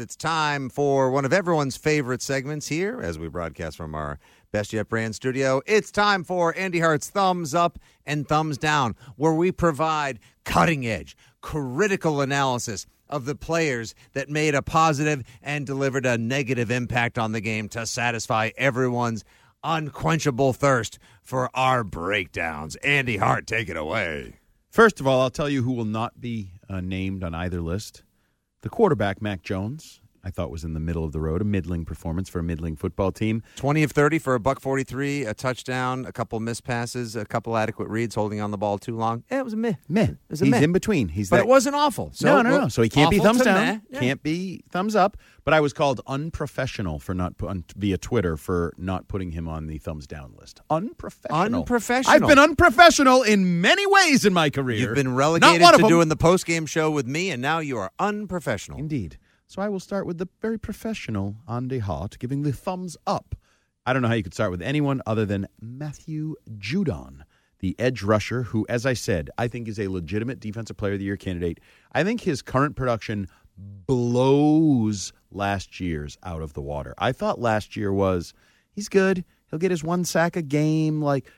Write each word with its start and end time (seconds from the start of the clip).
It's 0.00 0.16
time 0.16 0.70
for 0.70 1.10
one 1.10 1.26
of 1.26 1.34
everyone's 1.34 1.76
favorite 1.76 2.22
segments 2.22 2.68
here 2.68 3.00
as 3.02 3.18
we 3.18 3.28
broadcast 3.28 3.76
from 3.76 3.94
our 3.94 4.18
Best 4.50 4.72
Yet 4.72 4.88
Brand 4.88 5.14
studio. 5.14 5.60
It's 5.66 5.90
time 5.90 6.24
for 6.24 6.56
Andy 6.56 6.80
Hart's 6.80 7.10
Thumbs 7.10 7.54
Up 7.54 7.78
and 8.06 8.26
Thumbs 8.26 8.56
Down, 8.56 8.96
where 9.16 9.34
we 9.34 9.52
provide 9.52 10.18
cutting 10.44 10.86
edge, 10.86 11.14
critical 11.42 12.22
analysis 12.22 12.86
of 13.10 13.26
the 13.26 13.34
players 13.34 13.94
that 14.14 14.30
made 14.30 14.54
a 14.54 14.62
positive 14.62 15.24
and 15.42 15.66
delivered 15.66 16.06
a 16.06 16.16
negative 16.16 16.70
impact 16.70 17.18
on 17.18 17.32
the 17.32 17.42
game 17.42 17.68
to 17.68 17.84
satisfy 17.84 18.48
everyone's 18.56 19.24
unquenchable 19.62 20.54
thirst 20.54 20.98
for 21.22 21.50
our 21.52 21.84
breakdowns. 21.84 22.76
Andy 22.76 23.18
Hart, 23.18 23.46
take 23.46 23.68
it 23.68 23.76
away. 23.76 24.36
First 24.70 25.00
of 25.00 25.06
all, 25.06 25.20
I'll 25.20 25.28
tell 25.28 25.50
you 25.50 25.64
who 25.64 25.72
will 25.72 25.84
not 25.84 26.18
be 26.18 26.52
uh, 26.66 26.80
named 26.80 27.22
on 27.22 27.34
either 27.34 27.60
list. 27.60 28.04
The 28.62 28.70
quarterback, 28.70 29.20
Mac 29.20 29.42
Jones, 29.42 30.01
I 30.24 30.30
thought 30.30 30.50
was 30.50 30.62
in 30.62 30.72
the 30.72 30.80
middle 30.80 31.04
of 31.04 31.12
the 31.12 31.20
road, 31.20 31.42
a 31.42 31.44
middling 31.44 31.84
performance 31.84 32.28
for 32.28 32.38
a 32.38 32.42
middling 32.42 32.76
football 32.76 33.10
team. 33.10 33.42
20 33.56 33.82
of 33.82 33.90
30 33.90 34.18
for 34.20 34.34
a 34.34 34.40
buck 34.40 34.60
43, 34.60 35.24
a 35.24 35.34
touchdown, 35.34 36.06
a 36.06 36.12
couple 36.12 36.38
missed 36.38 36.62
passes, 36.64 37.16
a 37.16 37.24
couple 37.24 37.56
adequate 37.56 37.88
reads, 37.88 38.14
holding 38.14 38.40
on 38.40 38.52
the 38.52 38.58
ball 38.58 38.78
too 38.78 38.96
long. 38.96 39.24
Yeah, 39.30 39.40
it 39.40 39.44
was 39.44 39.52
a 39.52 39.56
meh. 39.56 39.74
Meh. 39.88 40.02
It 40.02 40.16
was 40.30 40.42
a 40.42 40.44
He's 40.44 40.52
meh. 40.52 40.60
in 40.60 40.72
between. 40.72 41.08
He's 41.08 41.28
but 41.28 41.38
that, 41.38 41.42
it 41.42 41.48
wasn't 41.48 41.74
awful. 41.74 42.10
So, 42.14 42.26
no, 42.26 42.42
no, 42.42 42.60
no. 42.62 42.68
So 42.68 42.82
he 42.82 42.88
can't 42.88 43.10
be 43.10 43.18
thumbs 43.18 43.42
down. 43.42 43.82
Yeah. 43.90 44.00
Can't 44.00 44.22
be 44.22 44.62
thumbs 44.70 44.94
up. 44.94 45.16
But 45.44 45.54
I 45.54 45.60
was 45.60 45.72
called 45.72 46.00
unprofessional 46.06 47.00
for 47.00 47.14
not 47.14 47.36
put 47.36 47.50
on 47.50 47.64
via 47.76 47.98
Twitter 47.98 48.36
for 48.36 48.72
not 48.78 49.08
putting 49.08 49.32
him 49.32 49.48
on 49.48 49.66
the 49.66 49.78
thumbs 49.78 50.06
down 50.06 50.34
list. 50.38 50.60
Unprofessional. 50.70 51.60
Unprofessional. 51.60 52.14
I've 52.14 52.28
been 52.28 52.38
unprofessional 52.38 53.22
in 53.22 53.60
many 53.60 53.84
ways 53.86 54.24
in 54.24 54.32
my 54.32 54.50
career. 54.50 54.78
You've 54.78 54.94
been 54.94 55.16
relegated 55.16 55.66
to 55.66 55.88
doing 55.88 56.08
the 56.08 56.16
post 56.16 56.46
game 56.46 56.66
show 56.66 56.92
with 56.92 57.08
me, 57.08 57.30
and 57.30 57.42
now 57.42 57.58
you 57.58 57.76
are 57.78 57.90
unprofessional. 57.98 58.78
Indeed. 58.78 59.18
So 59.52 59.60
I 59.60 59.68
will 59.68 59.80
start 59.80 60.06
with 60.06 60.16
the 60.16 60.30
very 60.40 60.58
professional 60.58 61.36
Andy 61.46 61.80
Hart 61.80 62.18
giving 62.18 62.40
the 62.40 62.54
thumbs 62.54 62.96
up. 63.06 63.34
I 63.84 63.92
don't 63.92 64.00
know 64.00 64.08
how 64.08 64.14
you 64.14 64.22
could 64.22 64.32
start 64.32 64.50
with 64.50 64.62
anyone 64.62 65.02
other 65.06 65.26
than 65.26 65.46
Matthew 65.60 66.36
Judon, 66.56 67.24
the 67.58 67.76
edge 67.78 68.02
rusher, 68.02 68.44
who, 68.44 68.64
as 68.70 68.86
I 68.86 68.94
said, 68.94 69.28
I 69.36 69.48
think 69.48 69.68
is 69.68 69.78
a 69.78 69.88
legitimate 69.88 70.40
Defensive 70.40 70.78
Player 70.78 70.94
of 70.94 71.00
the 71.00 71.04
Year 71.04 71.18
candidate. 71.18 71.60
I 71.92 72.02
think 72.02 72.22
his 72.22 72.40
current 72.40 72.76
production 72.76 73.28
blows 73.58 75.12
last 75.30 75.80
year's 75.80 76.16
out 76.22 76.40
of 76.40 76.54
the 76.54 76.62
water. 76.62 76.94
I 76.96 77.12
thought 77.12 77.38
last 77.38 77.76
year 77.76 77.92
was 77.92 78.32
he's 78.70 78.88
good. 78.88 79.22
He'll 79.50 79.58
get 79.58 79.70
his 79.70 79.84
one 79.84 80.06
sack 80.06 80.34
a 80.34 80.40
game. 80.40 81.02
Like 81.02 81.30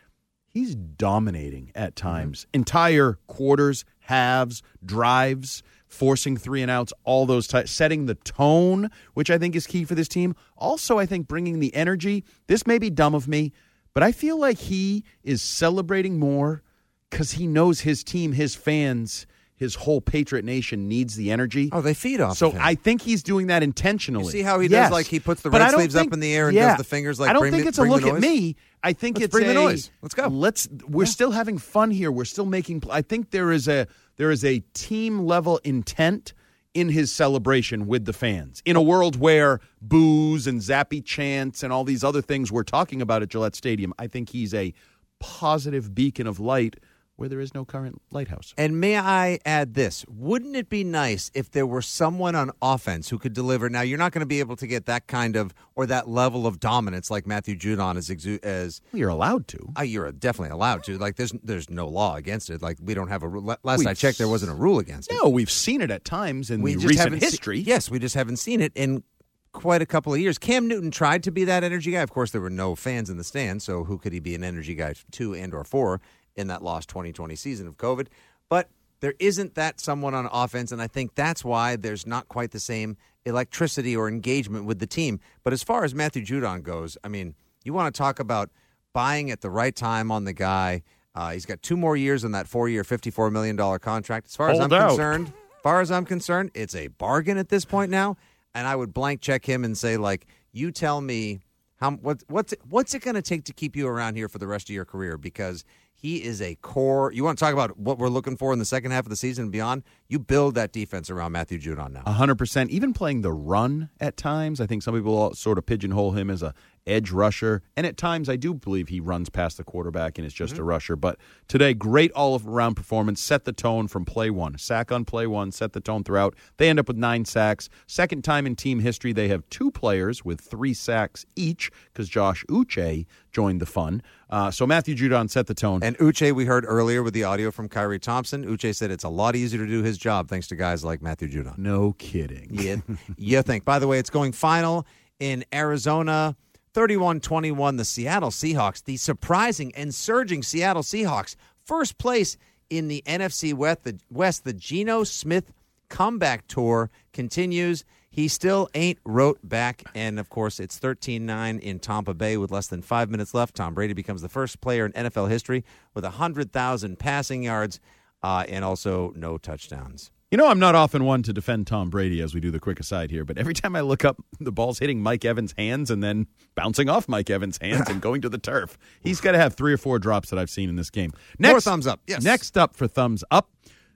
he's 0.46 0.76
dominating 0.76 1.72
at 1.74 1.96
mm-hmm. 1.96 2.08
times. 2.08 2.46
Entire 2.54 3.18
quarters, 3.26 3.84
halves, 3.98 4.62
drives, 4.84 5.64
forcing 5.94 6.36
three 6.36 6.60
and 6.62 6.70
outs, 6.70 6.92
all 7.04 7.24
those 7.26 7.46
types, 7.46 7.70
setting 7.70 8.06
the 8.06 8.14
tone, 8.16 8.90
which 9.14 9.30
I 9.30 9.38
think 9.38 9.54
is 9.56 9.66
key 9.66 9.84
for 9.84 9.94
this 9.94 10.08
team. 10.08 10.34
Also, 10.58 10.98
I 10.98 11.06
think 11.06 11.28
bringing 11.28 11.60
the 11.60 11.74
energy. 11.74 12.24
This 12.48 12.66
may 12.66 12.78
be 12.78 12.90
dumb 12.90 13.14
of 13.14 13.28
me, 13.28 13.52
but 13.94 14.02
I 14.02 14.12
feel 14.12 14.38
like 14.38 14.58
he 14.58 15.04
is 15.22 15.40
celebrating 15.40 16.18
more 16.18 16.62
because 17.10 17.32
he 17.32 17.46
knows 17.46 17.80
his 17.80 18.02
team, 18.02 18.32
his 18.32 18.54
fans, 18.56 19.26
his 19.56 19.76
whole 19.76 20.00
Patriot 20.00 20.44
Nation 20.44 20.88
needs 20.88 21.14
the 21.14 21.30
energy. 21.30 21.70
Oh, 21.72 21.80
they 21.80 21.94
feed 21.94 22.20
off 22.20 22.36
So 22.36 22.48
of. 22.48 22.56
I 22.56 22.74
think 22.74 23.02
he's 23.02 23.22
doing 23.22 23.46
that 23.46 23.62
intentionally. 23.62 24.24
You 24.24 24.30
see 24.32 24.42
how 24.42 24.58
he 24.58 24.68
Yes. 24.68 24.86
does, 24.88 24.92
like, 24.92 25.06
he 25.06 25.20
puts 25.20 25.42
the 25.42 25.50
But 25.50 25.60
red 25.60 25.68
I 25.68 25.70
don't 25.70 25.80
sleeves 25.80 25.94
up 25.94 26.00
think- 26.00 26.12
in 26.14 26.18
the 26.20 26.34
air 26.34 26.48
and 26.48 26.56
yeah. 26.56 26.70
does 26.70 26.78
the 26.78 26.84
fingers 26.84 27.20
like, 27.20 27.30
I 27.30 27.32
don't 27.34 27.48
think 27.52 27.64
it's 27.66 27.78
a 27.78 27.84
look 27.84 28.02
at 28.02 28.20
me. 28.20 28.56
I 28.82 28.92
think 28.92 29.16
Let's 29.16 29.26
it's 29.26 29.32
bring 29.32 29.44
the 29.46 29.52
a- 29.52 29.54
noise. 29.54 29.90
Let's 30.02 30.14
go. 30.14 30.26
Let's. 30.26 30.68
We're 30.88 31.06
still 31.06 31.30
having 31.30 31.56
fun 31.56 31.90
here. 31.92 32.10
We're 32.12 32.26
still 32.26 32.44
making. 32.44 32.82
I 32.90 33.00
think 33.00 33.30
there 33.30 33.50
is 33.52 33.66
a 33.68 33.86
there 34.16 34.30
is 34.30 34.44
a 34.44 34.60
team 34.74 35.26
level 35.26 35.58
intent 35.64 36.32
in 36.74 36.88
his 36.88 37.12
celebration 37.12 37.86
with 37.86 38.04
the 38.04 38.12
fans 38.12 38.60
in 38.64 38.74
a 38.74 38.82
world 38.82 39.16
where 39.16 39.60
boos 39.80 40.46
and 40.46 40.60
Zappe 40.60 41.04
chants 41.04 41.62
and 41.62 41.72
all 41.72 41.84
these 41.84 42.02
other 42.02 42.20
things 42.20 42.50
we're 42.50 42.64
talking 42.64 43.00
about 43.00 43.22
at 43.22 43.28
Gillette 43.28 43.54
Stadium. 43.54 43.94
I 43.98 44.08
think 44.08 44.30
he's 44.30 44.52
a 44.52 44.74
positive 45.20 45.94
beacon 45.94 46.26
of 46.26 46.40
light 46.40 46.76
where 47.16 47.28
there 47.28 47.40
is 47.40 47.54
no 47.54 47.64
current 47.64 48.02
lighthouse. 48.10 48.54
And 48.58 48.80
may 48.80 48.98
I 48.98 49.38
add 49.44 49.74
this? 49.74 50.04
Wouldn't 50.08 50.56
it 50.56 50.68
be 50.68 50.82
nice 50.82 51.30
if 51.34 51.50
there 51.50 51.66
were 51.66 51.82
someone 51.82 52.34
on 52.34 52.50
offense 52.60 53.08
who 53.08 53.18
could 53.18 53.32
deliver? 53.32 53.68
Now, 53.68 53.82
you're 53.82 53.98
not 53.98 54.12
going 54.12 54.20
to 54.20 54.26
be 54.26 54.40
able 54.40 54.56
to 54.56 54.66
get 54.66 54.86
that 54.86 55.06
kind 55.06 55.36
of 55.36 55.54
or 55.76 55.86
that 55.86 56.08
level 56.08 56.46
of 56.46 56.58
dominance 56.58 57.10
like 57.10 57.26
Matthew 57.26 57.54
Judon 57.56 57.96
is 57.96 58.08
exu- 58.10 58.42
as. 58.44 58.80
You're 58.92 59.10
allowed 59.10 59.46
to. 59.48 59.72
Uh, 59.78 59.82
you're 59.82 60.10
definitely 60.12 60.50
allowed 60.52 60.82
to. 60.84 60.98
Like, 60.98 61.16
there's 61.16 61.32
there's 61.42 61.70
no 61.70 61.86
law 61.88 62.16
against 62.16 62.50
it. 62.50 62.62
Like, 62.62 62.78
we 62.82 62.94
don't 62.94 63.08
have 63.08 63.22
a 63.22 63.28
rule. 63.28 63.56
Last 63.62 63.78
We've 63.78 63.86
I 63.88 63.94
checked, 63.94 64.18
there 64.18 64.28
wasn't 64.28 64.50
a 64.50 64.56
rule 64.56 64.78
against 64.80 65.10
it. 65.12 65.18
No, 65.22 65.28
we've 65.28 65.50
seen 65.50 65.80
it 65.82 65.90
at 65.90 66.04
times 66.04 66.50
in 66.50 66.62
we 66.62 66.74
recent 66.74 66.98
haven't 66.98 67.20
se- 67.20 67.26
history. 67.26 67.58
yes, 67.60 67.90
we 67.90 67.98
just 67.98 68.14
haven't 68.16 68.38
seen 68.38 68.60
it 68.60 68.72
in 68.74 69.04
quite 69.52 69.80
a 69.80 69.86
couple 69.86 70.12
of 70.12 70.18
years. 70.18 70.36
Cam 70.36 70.66
Newton 70.66 70.90
tried 70.90 71.22
to 71.22 71.30
be 71.30 71.44
that 71.44 71.62
energy 71.62 71.92
guy. 71.92 72.00
Of 72.00 72.10
course, 72.10 72.32
there 72.32 72.40
were 72.40 72.50
no 72.50 72.74
fans 72.74 73.08
in 73.08 73.18
the 73.18 73.24
stands, 73.24 73.62
so 73.62 73.84
who 73.84 73.98
could 73.98 74.12
he 74.12 74.18
be 74.18 74.34
an 74.34 74.42
energy 74.42 74.74
guy 74.74 74.94
to 75.12 75.32
and 75.32 75.54
or 75.54 75.62
for 75.62 76.00
in 76.36 76.48
that 76.48 76.62
lost 76.62 76.88
2020 76.88 77.36
season 77.36 77.66
of 77.66 77.76
COVID? 77.76 78.08
But 78.48 78.68
there 79.00 79.14
isn't 79.18 79.54
that 79.54 79.80
someone 79.80 80.14
on 80.14 80.28
offense, 80.32 80.72
and 80.72 80.80
I 80.80 80.86
think 80.86 81.14
that's 81.14 81.44
why 81.44 81.76
there's 81.76 82.06
not 82.06 82.28
quite 82.28 82.52
the 82.52 82.60
same 82.60 82.96
electricity 83.24 83.96
or 83.96 84.08
engagement 84.08 84.64
with 84.64 84.78
the 84.78 84.86
team. 84.86 85.20
But 85.42 85.52
as 85.52 85.62
far 85.62 85.84
as 85.84 85.94
Matthew 85.94 86.24
Judon 86.24 86.62
goes, 86.62 86.96
I 87.04 87.08
mean, 87.08 87.34
you 87.64 87.72
want 87.72 87.94
to 87.94 87.98
talk 87.98 88.18
about 88.18 88.50
buying 88.92 89.30
at 89.30 89.40
the 89.40 89.50
right 89.50 89.74
time 89.74 90.10
on 90.10 90.24
the 90.24 90.32
guy. 90.32 90.82
Uh, 91.14 91.30
he's 91.32 91.46
got 91.46 91.62
two 91.62 91.76
more 91.76 91.96
years 91.96 92.24
on 92.24 92.32
that 92.32 92.46
four-year, 92.48 92.82
$54 92.82 93.30
million 93.30 93.56
contract. 93.78 94.26
As 94.26 94.36
far 94.36 94.50
as 94.50 94.58
I'm 94.58 94.72
out. 94.72 94.88
concerned, 94.88 95.32
far 95.62 95.80
as 95.80 95.90
I'm 95.90 96.04
concerned, 96.04 96.50
it's 96.54 96.74
a 96.74 96.88
bargain 96.88 97.38
at 97.38 97.48
this 97.48 97.64
point 97.64 97.90
now. 97.90 98.16
And 98.54 98.66
I 98.68 98.76
would 98.76 98.94
blank 98.94 99.20
check 99.20 99.44
him 99.44 99.64
and 99.64 99.76
say, 99.76 99.96
like, 99.96 100.26
you 100.52 100.70
tell 100.70 101.00
me 101.00 101.40
how 101.76 101.92
what, 101.92 102.22
what's 102.28 102.52
it, 102.52 102.60
what's 102.68 102.94
it 102.94 103.02
going 103.02 103.16
to 103.16 103.22
take 103.22 103.44
to 103.44 103.52
keep 103.52 103.74
you 103.74 103.88
around 103.88 104.14
here 104.14 104.28
for 104.28 104.38
the 104.38 104.46
rest 104.46 104.68
of 104.68 104.74
your 104.74 104.84
career? 104.84 105.18
Because 105.18 105.64
he 106.04 106.22
is 106.22 106.42
a 106.42 106.54
core. 106.56 107.10
You 107.12 107.24
want 107.24 107.38
to 107.38 107.42
talk 107.42 107.54
about 107.54 107.78
what 107.78 107.96
we're 107.96 108.10
looking 108.10 108.36
for 108.36 108.52
in 108.52 108.58
the 108.58 108.66
second 108.66 108.90
half 108.90 109.06
of 109.06 109.08
the 109.08 109.16
season 109.16 109.44
and 109.44 109.52
beyond? 109.52 109.84
You 110.06 110.18
build 110.18 110.54
that 110.54 110.70
defense 110.70 111.08
around 111.08 111.32
Matthew 111.32 111.58
Judon 111.58 111.92
now. 111.92 112.02
A 112.04 112.12
hundred 112.12 112.36
percent. 112.36 112.70
Even 112.70 112.92
playing 112.92 113.22
the 113.22 113.32
run 113.32 113.88
at 114.00 114.18
times, 114.18 114.60
I 114.60 114.66
think 114.66 114.82
some 114.82 114.94
people 114.94 115.32
sort 115.32 115.56
of 115.56 115.64
pigeonhole 115.64 116.10
him 116.10 116.28
as 116.28 116.42
a 116.42 116.52
edge 116.86 117.10
rusher, 117.10 117.62
and 117.74 117.86
at 117.86 117.96
times 117.96 118.28
I 118.28 118.36
do 118.36 118.52
believe 118.52 118.88
he 118.88 119.00
runs 119.00 119.30
past 119.30 119.56
the 119.56 119.64
quarterback 119.64 120.18
and 120.18 120.26
is 120.26 120.34
just 120.34 120.54
mm-hmm. 120.54 120.62
a 120.62 120.66
rusher. 120.66 120.96
But 120.96 121.18
today, 121.48 121.72
great 121.72 122.12
all 122.12 122.38
around 122.44 122.74
performance. 122.74 123.22
Set 123.22 123.44
the 123.44 123.54
tone 123.54 123.88
from 123.88 124.04
play 124.04 124.28
one. 124.28 124.58
Sack 124.58 124.92
on 124.92 125.06
play 125.06 125.26
one. 125.26 125.52
Set 125.52 125.72
the 125.72 125.80
tone 125.80 126.04
throughout. 126.04 126.34
They 126.58 126.68
end 126.68 126.78
up 126.78 126.86
with 126.86 126.98
nine 126.98 127.24
sacks. 127.24 127.70
Second 127.86 128.24
time 128.24 128.46
in 128.46 128.56
team 128.56 128.80
history 128.80 129.14
they 129.14 129.28
have 129.28 129.48
two 129.48 129.70
players 129.70 130.22
with 130.22 130.38
three 130.38 130.74
sacks 130.74 131.24
each 131.34 131.70
because 131.94 132.10
Josh 132.10 132.44
Uche 132.50 133.06
joined 133.34 133.60
the 133.60 133.66
fun. 133.66 134.02
Uh, 134.30 134.50
so 134.50 134.66
Matthew 134.66 134.94
Judon 134.94 135.28
set 135.28 135.46
the 135.46 135.54
tone. 135.54 135.82
And 135.82 135.98
Uche, 135.98 136.32
we 136.32 136.46
heard 136.46 136.64
earlier 136.66 137.02
with 137.02 137.12
the 137.12 137.24
audio 137.24 137.50
from 137.50 137.68
Kyrie 137.68 137.98
Thompson. 137.98 138.46
Uche 138.46 138.74
said 138.74 138.90
it's 138.90 139.04
a 139.04 139.08
lot 139.08 139.36
easier 139.36 139.64
to 139.64 139.70
do 139.70 139.82
his 139.82 139.98
job 139.98 140.28
thanks 140.28 140.46
to 140.48 140.56
guys 140.56 140.84
like 140.84 141.02
Matthew 141.02 141.28
Judon. 141.28 141.58
no 141.58 141.92
kidding. 141.98 142.48
Yeah, 142.52 142.76
you 143.18 143.42
think. 143.42 143.64
By 143.64 143.78
the 143.78 143.86
way, 143.86 143.98
it's 143.98 144.10
going 144.10 144.32
final 144.32 144.86
in 145.18 145.44
Arizona. 145.52 146.36
31 146.72 147.20
21, 147.20 147.76
the 147.76 147.84
Seattle 147.84 148.30
Seahawks, 148.30 148.82
the 148.82 148.96
surprising 148.96 149.72
and 149.76 149.94
surging 149.94 150.42
Seattle 150.42 150.82
Seahawks, 150.82 151.36
first 151.64 151.98
place 151.98 152.36
in 152.68 152.88
the 152.88 153.00
NFC 153.06 153.54
West. 153.54 153.84
The, 153.84 153.98
West, 154.10 154.42
the 154.42 154.52
Geno 154.52 155.04
Smith 155.04 155.52
comeback 155.88 156.48
tour 156.48 156.90
continues. 157.12 157.84
He 158.14 158.28
still 158.28 158.68
ain't 158.74 159.00
wrote 159.04 159.40
back. 159.42 159.82
And 159.92 160.20
of 160.20 160.30
course, 160.30 160.60
it's 160.60 160.78
13 160.78 161.26
9 161.26 161.58
in 161.58 161.80
Tampa 161.80 162.14
Bay 162.14 162.36
with 162.36 162.52
less 162.52 162.68
than 162.68 162.80
five 162.80 163.10
minutes 163.10 163.34
left. 163.34 163.56
Tom 163.56 163.74
Brady 163.74 163.92
becomes 163.92 164.22
the 164.22 164.28
first 164.28 164.60
player 164.60 164.86
in 164.86 164.92
NFL 164.92 165.28
history 165.28 165.64
with 165.94 166.04
100,000 166.04 166.96
passing 166.96 167.42
yards 167.42 167.80
uh, 168.22 168.44
and 168.48 168.64
also 168.64 169.12
no 169.16 169.36
touchdowns. 169.36 170.12
You 170.30 170.38
know, 170.38 170.46
I'm 170.46 170.60
not 170.60 170.76
often 170.76 171.04
one 171.04 171.24
to 171.24 171.32
defend 171.32 171.66
Tom 171.66 171.90
Brady 171.90 172.20
as 172.20 172.34
we 172.34 172.40
do 172.40 172.52
the 172.52 172.60
quick 172.60 172.78
aside 172.78 173.10
here, 173.10 173.24
but 173.24 173.36
every 173.36 173.52
time 173.52 173.74
I 173.74 173.80
look 173.80 174.04
up, 174.04 174.16
the 174.38 174.52
ball's 174.52 174.78
hitting 174.78 175.02
Mike 175.02 175.24
Evans' 175.24 175.52
hands 175.58 175.90
and 175.90 176.00
then 176.00 176.28
bouncing 176.54 176.88
off 176.88 177.08
Mike 177.08 177.30
Evans' 177.30 177.58
hands 177.60 177.88
and 177.88 178.00
going 178.00 178.20
to 178.20 178.28
the 178.28 178.38
turf. 178.38 178.78
He's 179.00 179.20
got 179.20 179.32
to 179.32 179.38
have 179.38 179.54
three 179.54 179.72
or 179.72 179.76
four 179.76 179.98
drops 179.98 180.30
that 180.30 180.38
I've 180.38 180.50
seen 180.50 180.68
in 180.68 180.76
this 180.76 180.90
game. 180.90 181.10
More 181.40 181.60
thumbs 181.60 181.88
up, 181.88 182.00
yes. 182.06 182.22
Next 182.22 182.56
up 182.56 182.76
for 182.76 182.86
thumbs 182.86 183.24
up, 183.32 183.50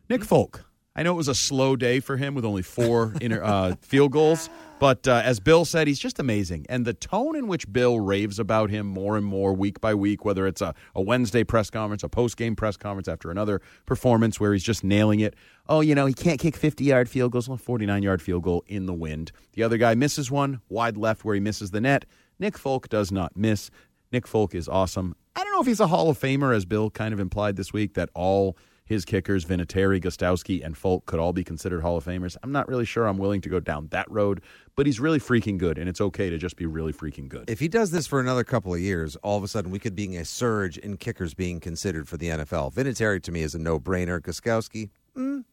Nick 0.08 0.24
Folk. 0.24 0.67
I 0.96 1.02
know 1.04 1.12
it 1.12 1.16
was 1.16 1.28
a 1.28 1.34
slow 1.34 1.76
day 1.76 2.00
for 2.00 2.16
him 2.16 2.34
with 2.34 2.44
only 2.44 2.62
four 2.62 3.14
inter, 3.20 3.42
uh, 3.42 3.76
field 3.80 4.12
goals, 4.12 4.50
but 4.80 5.06
uh, 5.06 5.22
as 5.24 5.38
Bill 5.38 5.64
said, 5.64 5.86
he's 5.86 5.98
just 5.98 6.18
amazing. 6.18 6.66
And 6.68 6.84
the 6.84 6.92
tone 6.92 7.36
in 7.36 7.46
which 7.46 7.72
Bill 7.72 8.00
raves 8.00 8.38
about 8.38 8.70
him 8.70 8.86
more 8.86 9.16
and 9.16 9.24
more 9.24 9.52
week 9.52 9.80
by 9.80 9.94
week, 9.94 10.24
whether 10.24 10.46
it's 10.46 10.60
a, 10.60 10.74
a 10.94 11.02
Wednesday 11.02 11.44
press 11.44 11.70
conference, 11.70 12.02
a 12.02 12.08
post 12.08 12.36
game 12.36 12.56
press 12.56 12.76
conference 12.76 13.06
after 13.06 13.30
another 13.30 13.60
performance 13.86 14.40
where 14.40 14.52
he's 14.52 14.64
just 14.64 14.82
nailing 14.82 15.20
it. 15.20 15.34
Oh, 15.68 15.80
you 15.80 15.94
know, 15.94 16.06
he 16.06 16.14
can't 16.14 16.40
kick 16.40 16.56
50 16.56 16.84
yard 16.84 17.08
field 17.08 17.32
goals, 17.32 17.48
well, 17.48 17.58
49 17.58 18.02
yard 18.02 18.20
field 18.20 18.42
goal 18.42 18.64
in 18.66 18.86
the 18.86 18.94
wind. 18.94 19.30
The 19.52 19.62
other 19.62 19.78
guy 19.78 19.94
misses 19.94 20.30
one, 20.30 20.60
wide 20.68 20.96
left 20.96 21.24
where 21.24 21.34
he 21.34 21.40
misses 21.40 21.70
the 21.70 21.80
net. 21.80 22.06
Nick 22.40 22.56
Folk 22.58 22.88
does 22.88 23.12
not 23.12 23.36
miss. 23.36 23.70
Nick 24.12 24.26
Folk 24.26 24.54
is 24.54 24.68
awesome. 24.68 25.14
I 25.36 25.44
don't 25.44 25.52
know 25.52 25.60
if 25.60 25.66
he's 25.66 25.80
a 25.80 25.86
Hall 25.86 26.10
of 26.10 26.18
Famer, 26.18 26.54
as 26.54 26.64
Bill 26.64 26.90
kind 26.90 27.14
of 27.14 27.20
implied 27.20 27.56
this 27.56 27.72
week, 27.72 27.94
that 27.94 28.10
all 28.14 28.56
his 28.88 29.04
kickers, 29.04 29.44
Vinatieri, 29.44 30.02
Gostkowski, 30.02 30.64
and 30.64 30.76
Folk, 30.76 31.06
could 31.06 31.20
all 31.20 31.32
be 31.32 31.44
considered 31.44 31.82
Hall 31.82 31.96
of 31.96 32.04
Famers. 32.04 32.36
I'm 32.42 32.52
not 32.52 32.68
really 32.68 32.84
sure 32.84 33.06
I'm 33.06 33.18
willing 33.18 33.40
to 33.42 33.48
go 33.48 33.60
down 33.60 33.88
that 33.88 34.10
road, 34.10 34.40
but 34.76 34.86
he's 34.86 34.98
really 34.98 35.20
freaking 35.20 35.58
good, 35.58 35.78
and 35.78 35.88
it's 35.88 36.00
okay 36.00 36.30
to 36.30 36.38
just 36.38 36.56
be 36.56 36.66
really 36.66 36.92
freaking 36.92 37.28
good. 37.28 37.48
If 37.48 37.60
he 37.60 37.68
does 37.68 37.90
this 37.90 38.06
for 38.06 38.20
another 38.20 38.44
couple 38.44 38.72
of 38.72 38.80
years, 38.80 39.16
all 39.16 39.36
of 39.36 39.44
a 39.44 39.48
sudden 39.48 39.70
we 39.70 39.78
could 39.78 39.94
be 39.94 40.06
in 40.06 40.20
a 40.20 40.24
surge 40.24 40.78
in 40.78 40.96
kickers 40.96 41.34
being 41.34 41.60
considered 41.60 42.08
for 42.08 42.16
the 42.16 42.28
NFL. 42.28 42.72
Vinatieri 42.74 43.22
to 43.22 43.30
me 43.30 43.42
is 43.42 43.54
a 43.54 43.58
no 43.58 43.78
brainer. 43.78 44.20
Gostkowski, 44.20 44.90
mm, 45.16 45.44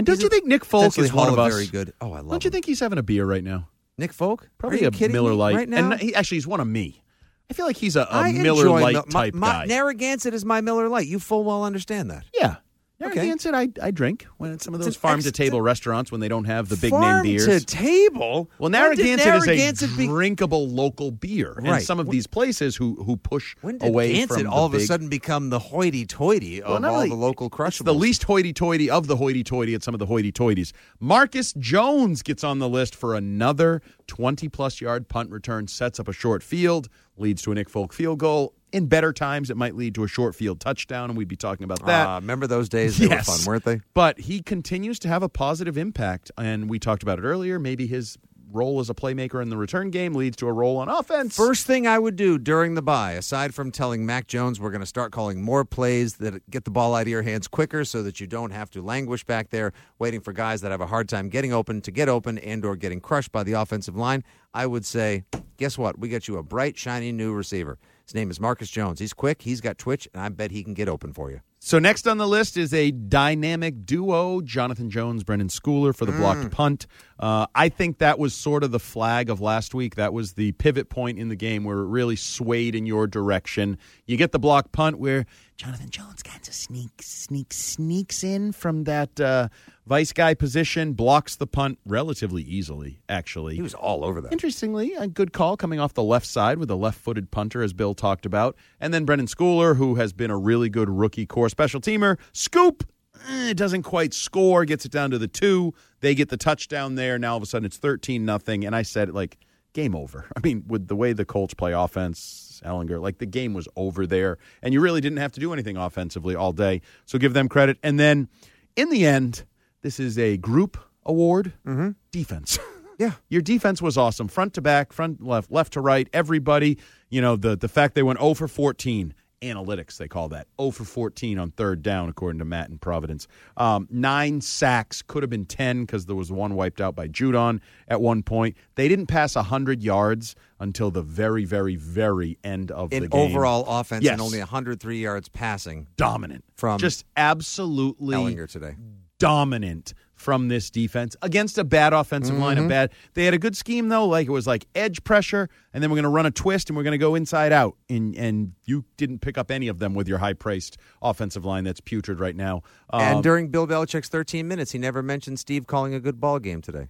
and 0.00 0.06
don't 0.06 0.22
you 0.22 0.30
think 0.30 0.46
Nick 0.46 0.64
Folk 0.64 0.96
is 0.98 1.12
one 1.12 1.28
of 1.28 1.38
us? 1.38 1.52
Very 1.52 1.66
good. 1.66 1.92
Oh, 2.00 2.12
I 2.12 2.20
love. 2.20 2.30
Don't 2.30 2.44
you 2.44 2.50
think 2.50 2.64
he's 2.64 2.80
having 2.80 2.98
a 2.98 3.02
beer 3.02 3.26
right 3.26 3.44
now? 3.44 3.68
Nick 3.98 4.14
Folk? 4.14 4.48
Probably 4.56 4.84
a 4.84 5.08
Miller 5.08 5.34
Lite. 5.34 5.54
right 5.54 5.68
now? 5.68 5.90
And 5.90 6.00
he, 6.00 6.14
actually, 6.14 6.36
he's 6.36 6.46
one 6.46 6.58
of 6.58 6.66
me. 6.66 7.02
I 7.50 7.52
feel 7.52 7.66
like 7.66 7.76
he's 7.76 7.96
a, 7.96 8.06
a 8.10 8.32
Miller 8.32 8.70
Lite 8.70 8.94
my- 8.94 9.02
type 9.10 9.34
my, 9.34 9.48
guy. 9.52 9.64
Narragansett 9.66 10.32
is 10.32 10.44
my 10.44 10.60
Miller 10.60 10.88
Lite. 10.88 11.08
You 11.08 11.18
full 11.18 11.42
well 11.44 11.64
understand 11.64 12.10
that. 12.10 12.24
yeah. 12.32 12.56
Okay. 13.02 13.14
Narragansett, 13.14 13.54
I, 13.54 13.68
I 13.82 13.90
drink 13.90 14.26
when 14.36 14.52
it's 14.52 14.62
some 14.62 14.74
of 14.74 14.82
those 14.84 14.94
farm 14.94 15.22
to 15.22 15.32
table 15.32 15.62
restaurants 15.62 16.12
when 16.12 16.20
they 16.20 16.28
don't 16.28 16.44
have 16.44 16.68
the 16.68 16.76
big 16.76 16.90
Farm 16.90 17.22
name 17.24 17.36
beers. 17.36 17.46
Farm 17.46 17.58
to 17.58 17.64
table. 17.64 18.50
well, 18.58 18.68
Narragansett, 18.68 19.24
Narragansett 19.26 19.82
is 19.82 19.94
a 19.94 19.96
be- 19.96 20.06
drinkable 20.06 20.68
local 20.68 21.10
beer, 21.10 21.54
and 21.56 21.66
Right. 21.66 21.82
some 21.82 21.98
of 21.98 22.08
When- 22.08 22.16
these 22.16 22.26
places 22.26 22.76
who 22.76 22.96
who 23.02 23.16
push 23.16 23.56
When 23.62 23.78
did 23.78 23.88
away 23.88 24.12
Gansett 24.12 24.40
from 24.44 24.52
all 24.52 24.66
of 24.66 24.74
a 24.74 24.80
sudden 24.80 25.08
become 25.08 25.48
the 25.48 25.58
hoity-toity 25.58 26.60
Well, 26.60 26.76
of 26.76 26.84
all 26.84 26.94
only- 26.96 27.08
the 27.08 27.14
local 27.14 27.46
It's 27.46 27.56
crushables? 27.56 27.84
the 27.86 27.94
least 27.94 28.24
hoity-toity 28.24 28.90
of 28.90 29.06
the 29.06 29.16
hoity-toity 29.16 29.74
at 29.74 29.82
some 29.82 29.94
of 29.94 29.98
the 29.98 30.06
hoity-toities. 30.06 30.72
Marcus 31.00 31.54
Jones 31.54 32.22
gets 32.22 32.44
on 32.44 32.58
the 32.58 32.68
list 32.68 32.94
for 32.94 33.14
another 33.14 33.80
20-plus 34.08 34.80
yard 34.82 35.08
punt 35.08 35.30
return, 35.30 35.68
sets 35.68 35.98
up 35.98 36.06
a 36.08 36.12
short 36.12 36.42
field, 36.42 36.88
leads 37.16 37.40
to 37.42 37.52
a 37.52 37.54
Nick 37.54 37.70
Folk 37.70 37.92
field 37.94 38.18
goal. 38.18 38.54
In 38.72 38.86
better 38.86 39.12
times, 39.12 39.50
it 39.50 39.56
might 39.56 39.74
lead 39.74 39.94
to 39.96 40.04
a 40.04 40.08
short 40.08 40.34
field 40.34 40.60
touchdown, 40.60 41.10
and 41.10 41.16
we'd 41.16 41.28
be 41.28 41.36
talking 41.36 41.64
about 41.64 41.84
that. 41.86 42.06
Ah, 42.06 42.16
remember 42.16 42.46
those 42.46 42.68
days? 42.68 42.98
They 42.98 43.06
yes. 43.06 43.26
were 43.26 43.34
fun, 43.34 43.46
weren't 43.46 43.64
they? 43.64 43.80
But 43.94 44.20
he 44.20 44.42
continues 44.42 44.98
to 45.00 45.08
have 45.08 45.22
a 45.22 45.28
positive 45.28 45.76
impact, 45.76 46.30
and 46.38 46.70
we 46.70 46.78
talked 46.78 47.02
about 47.02 47.18
it 47.18 47.22
earlier. 47.22 47.58
Maybe 47.58 47.86
his 47.86 48.18
role 48.52 48.80
as 48.80 48.90
a 48.90 48.94
playmaker 48.94 49.42
in 49.42 49.48
the 49.48 49.56
return 49.56 49.90
game 49.90 50.14
leads 50.14 50.36
to 50.38 50.48
a 50.48 50.52
role 50.52 50.78
on 50.78 50.88
offense. 50.88 51.36
First 51.36 51.66
thing 51.66 51.86
I 51.86 51.98
would 51.98 52.16
do 52.16 52.38
during 52.38 52.74
the 52.74 52.82
bye, 52.82 53.12
aside 53.12 53.54
from 53.54 53.70
telling 53.70 54.04
Mac 54.04 54.26
Jones 54.26 54.60
we're 54.60 54.70
going 54.70 54.80
to 54.80 54.86
start 54.86 55.12
calling 55.12 55.42
more 55.42 55.64
plays 55.64 56.14
that 56.16 56.48
get 56.50 56.64
the 56.64 56.70
ball 56.70 56.94
out 56.94 57.02
of 57.02 57.08
your 57.08 57.22
hands 57.22 57.48
quicker 57.48 57.84
so 57.84 58.02
that 58.02 58.20
you 58.20 58.26
don't 58.26 58.50
have 58.50 58.70
to 58.70 58.82
languish 58.82 59.24
back 59.24 59.50
there 59.50 59.72
waiting 59.98 60.20
for 60.20 60.32
guys 60.32 60.60
that 60.60 60.70
have 60.70 60.80
a 60.80 60.86
hard 60.86 61.08
time 61.08 61.28
getting 61.28 61.52
open 61.52 61.80
to 61.82 61.90
get 61.90 62.08
open 62.08 62.38
and 62.38 62.64
or 62.64 62.76
getting 62.76 63.00
crushed 63.00 63.32
by 63.32 63.42
the 63.42 63.52
offensive 63.52 63.96
line, 63.96 64.24
I 64.52 64.66
would 64.66 64.84
say, 64.84 65.24
guess 65.56 65.78
what? 65.78 65.98
We 65.98 66.08
got 66.08 66.28
you 66.28 66.36
a 66.38 66.42
bright, 66.42 66.76
shiny 66.76 67.12
new 67.12 67.32
receiver. 67.32 67.78
His 68.04 68.14
name 68.14 68.30
is 68.30 68.40
Marcus 68.40 68.70
Jones. 68.70 68.98
He's 68.98 69.12
quick, 69.12 69.42
he's 69.42 69.60
got 69.60 69.78
twitch, 69.78 70.08
and 70.12 70.22
I 70.22 70.28
bet 70.30 70.50
he 70.50 70.64
can 70.64 70.74
get 70.74 70.88
open 70.88 71.12
for 71.12 71.30
you. 71.30 71.40
So 71.62 71.78
next 71.78 72.08
on 72.08 72.16
the 72.16 72.26
list 72.26 72.56
is 72.56 72.72
a 72.72 72.90
dynamic 72.90 73.84
duo: 73.84 74.40
Jonathan 74.40 74.88
Jones, 74.88 75.24
Brenden 75.24 75.50
Schooler 75.50 75.94
for 75.94 76.06
the 76.06 76.12
blocked 76.12 76.50
punt. 76.50 76.86
Uh, 77.18 77.46
I 77.54 77.68
think 77.68 77.98
that 77.98 78.18
was 78.18 78.32
sort 78.32 78.64
of 78.64 78.70
the 78.70 78.80
flag 78.80 79.28
of 79.28 79.42
last 79.42 79.74
week. 79.74 79.96
That 79.96 80.14
was 80.14 80.32
the 80.32 80.52
pivot 80.52 80.88
point 80.88 81.18
in 81.18 81.28
the 81.28 81.36
game 81.36 81.64
where 81.64 81.80
it 81.80 81.86
really 81.86 82.16
swayed 82.16 82.74
in 82.74 82.86
your 82.86 83.06
direction. 83.06 83.76
You 84.06 84.16
get 84.16 84.32
the 84.32 84.38
blocked 84.38 84.72
punt 84.72 84.98
where 84.98 85.26
Jonathan 85.60 85.90
Jones 85.90 86.22
kind 86.22 86.40
of 86.40 86.54
sneaks, 86.54 87.06
sneaks, 87.06 87.58
sneaks 87.58 88.24
in 88.24 88.50
from 88.50 88.84
that 88.84 89.20
uh, 89.20 89.48
vice 89.86 90.10
guy 90.10 90.32
position, 90.32 90.94
blocks 90.94 91.36
the 91.36 91.46
punt 91.46 91.78
relatively 91.84 92.42
easily. 92.42 93.02
Actually, 93.10 93.56
He 93.56 93.60
was 93.60 93.74
all 93.74 94.02
over 94.02 94.22
that. 94.22 94.32
Interestingly, 94.32 94.94
a 94.94 95.06
good 95.06 95.34
call 95.34 95.58
coming 95.58 95.78
off 95.78 95.92
the 95.92 96.02
left 96.02 96.24
side 96.24 96.56
with 96.56 96.70
a 96.70 96.76
left 96.76 96.98
footed 96.98 97.30
punter, 97.30 97.62
as 97.62 97.74
Bill 97.74 97.92
talked 97.92 98.24
about. 98.24 98.56
And 98.80 98.94
then 98.94 99.04
Brenden 99.04 99.28
Schooler, 99.28 99.76
who 99.76 99.96
has 99.96 100.14
been 100.14 100.30
a 100.30 100.38
really 100.38 100.70
good 100.70 100.88
rookie 100.88 101.26
core 101.26 101.50
special 101.50 101.78
teamer. 101.78 102.18
Scoop! 102.32 102.90
eh, 103.28 103.52
doesn't 103.52 103.82
quite 103.82 104.14
score, 104.14 104.64
gets 104.64 104.86
it 104.86 104.92
down 104.92 105.10
to 105.10 105.18
the 105.18 105.28
two. 105.28 105.74
They 106.00 106.14
get 106.14 106.30
the 106.30 106.38
touchdown 106.38 106.94
there. 106.94 107.18
Now 107.18 107.32
all 107.32 107.36
of 107.36 107.42
a 107.42 107.46
sudden 107.46 107.66
it's 107.66 107.76
13 107.76 108.24
nothing. 108.24 108.64
And 108.64 108.74
I 108.74 108.80
said, 108.80 109.10
like, 109.10 109.36
game 109.74 109.94
over. 109.94 110.24
I 110.36 110.40
mean, 110.40 110.64
with 110.66 110.88
the 110.88 110.96
way 110.96 111.12
the 111.12 111.26
Colts 111.26 111.52
play 111.52 111.72
offense, 111.72 112.49
Ehlinger, 112.62 113.00
like 113.00 113.18
the 113.18 113.26
game 113.26 113.54
was 113.54 113.68
over 113.76 114.06
there. 114.06 114.38
And 114.62 114.74
you 114.74 114.80
really 114.80 115.00
didn't 115.00 115.18
have 115.18 115.32
to 115.32 115.40
do 115.40 115.52
anything 115.52 115.76
offensively 115.76 116.34
all 116.34 116.52
day. 116.52 116.82
So 117.06 117.18
give 117.18 117.34
them 117.34 117.48
credit. 117.48 117.78
And 117.82 117.98
then 117.98 118.28
in 118.76 118.90
the 118.90 119.06
end, 119.06 119.44
this 119.82 119.98
is 119.98 120.18
a 120.18 120.36
group 120.36 120.76
award 121.04 121.52
mm-hmm. 121.66 121.90
defense. 122.10 122.58
Yeah. 123.00 123.12
Your 123.30 123.40
defense 123.40 123.80
was 123.80 123.96
awesome. 123.96 124.28
Front 124.28 124.52
to 124.54 124.60
back, 124.60 124.92
front 124.92 125.24
left, 125.24 125.50
left 125.50 125.72
to 125.72 125.80
right, 125.80 126.06
everybody. 126.12 126.76
You 127.08 127.22
know, 127.22 127.34
the 127.34 127.56
the 127.56 127.66
fact 127.66 127.94
they 127.94 128.02
went 128.02 128.18
0 128.18 128.34
for 128.34 128.46
14. 128.46 129.14
Analytics, 129.50 129.96
they 129.96 130.06
call 130.06 130.28
that. 130.28 130.46
0 130.60 130.70
for 130.70 130.84
14 130.84 131.38
on 131.38 131.50
third 131.52 131.82
down, 131.82 132.10
according 132.10 132.38
to 132.40 132.44
Matt 132.44 132.68
in 132.68 132.76
Providence. 132.78 133.26
Um, 133.56 133.88
nine 133.90 134.42
sacks, 134.42 135.00
could 135.00 135.22
have 135.22 135.30
been 135.30 135.46
10 135.46 135.84
because 135.86 136.04
there 136.04 136.14
was 136.16 136.30
one 136.30 136.54
wiped 136.54 136.78
out 136.80 136.94
by 136.94 137.08
Judon 137.08 137.60
at 137.88 138.02
one 138.02 138.22
point. 138.22 138.54
They 138.74 138.86
didn't 138.86 139.06
pass 139.06 139.36
100 139.36 139.82
yards 139.82 140.34
until 140.58 140.90
the 140.90 141.00
very, 141.00 141.46
very, 141.46 141.74
very 141.76 142.36
end 142.44 142.70
of 142.70 142.92
In 142.92 143.04
the 143.04 143.08
game. 143.08 143.18
overall 143.30 143.64
offense 143.66 144.04
Yes. 144.04 144.12
and 144.12 144.20
only 144.20 144.40
103 144.40 145.00
yards 145.00 145.30
passing. 145.30 145.86
dominant. 145.96 146.44
From 146.56 146.78
Just 146.78 147.06
absolutely 147.16 148.16
Ehlinger 148.16 148.46
today. 148.50 148.74
dominant 149.18 149.94
from 150.20 150.48
this 150.48 150.68
defense 150.68 151.16
against 151.22 151.56
a 151.56 151.64
bad 151.64 151.94
offensive 151.94 152.36
line. 152.36 152.58
Mm-hmm. 152.58 152.66
A 152.66 152.68
bad. 152.68 152.90
They 153.14 153.24
had 153.24 153.32
a 153.32 153.38
good 153.38 153.56
scheme 153.56 153.88
though. 153.88 154.06
Like 154.06 154.26
it 154.26 154.30
was 154.30 154.46
like 154.46 154.66
edge 154.74 155.02
pressure, 155.02 155.48
and 155.72 155.82
then 155.82 155.90
we're 155.90 155.96
going 155.96 156.04
to 156.04 156.10
run 156.10 156.26
a 156.26 156.30
twist, 156.30 156.68
and 156.68 156.76
we're 156.76 156.82
going 156.82 156.92
to 156.92 156.98
go 156.98 157.14
inside 157.14 157.52
out. 157.52 157.76
And 157.88 158.14
and 158.14 158.52
you 158.66 158.84
didn't 158.98 159.20
pick 159.20 159.38
up 159.38 159.50
any 159.50 159.68
of 159.68 159.78
them 159.78 159.94
with 159.94 160.06
your 160.06 160.18
high 160.18 160.34
priced 160.34 160.76
offensive 161.00 161.46
line 161.46 161.64
that's 161.64 161.80
putrid 161.80 162.20
right 162.20 162.36
now. 162.36 162.62
Um, 162.90 163.00
and 163.00 163.22
during 163.22 163.48
Bill 163.48 163.66
Belichick's 163.66 164.10
13 164.10 164.46
minutes, 164.46 164.72
he 164.72 164.78
never 164.78 165.02
mentioned 165.02 165.40
Steve 165.40 165.66
calling 165.66 165.94
a 165.94 166.00
good 166.00 166.20
ball 166.20 166.38
game 166.38 166.60
today. 166.60 166.88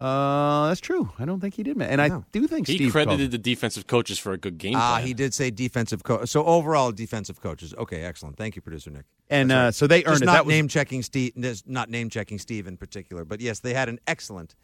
Uh, 0.00 0.68
that's 0.68 0.80
true. 0.80 1.10
I 1.18 1.24
don't 1.24 1.40
think 1.40 1.54
he 1.54 1.62
did, 1.62 1.76
man. 1.76 1.90
And 1.90 2.00
I 2.00 2.08
No. 2.08 2.24
do 2.32 2.46
think 2.46 2.66
He 2.66 2.76
Steve 2.76 2.92
credited 2.92 3.18
called- 3.18 3.30
the 3.32 3.38
defensive 3.38 3.86
coaches 3.86 4.18
for 4.18 4.32
a 4.32 4.38
good 4.38 4.58
game 4.58 4.72
plan. 4.72 4.82
Ah, 4.82 4.98
he 5.04 5.12
did 5.14 5.34
say 5.34 5.50
defensive 5.50 6.02
coach. 6.02 6.28
So 6.28 6.44
overall, 6.44 6.90
defensive 6.92 7.40
coaches. 7.40 7.74
Okay, 7.76 8.02
excellent. 8.02 8.36
Thank 8.36 8.56
you, 8.56 8.62
producer 8.62 8.90
Nick. 8.90 9.04
and 9.28 9.52
uh, 9.52 9.70
so 9.72 9.86
they 9.86 9.98
earned 10.04 10.20
Just 10.20 10.22
it. 10.22 10.26
not 10.26 10.46
was 10.46 10.52
name 10.54 10.68
checking 10.68 11.02
Steve. 11.02 11.32
Not 11.66 11.90
name 11.90 12.08
checking 12.10 12.38
Steve 12.38 12.66
in 12.66 12.76
particular, 12.76 13.24
but 13.24 13.40
yes, 13.40 13.60
they 13.60 13.74
had 13.74 13.88
an 13.88 14.00
excellent, 14.06 14.54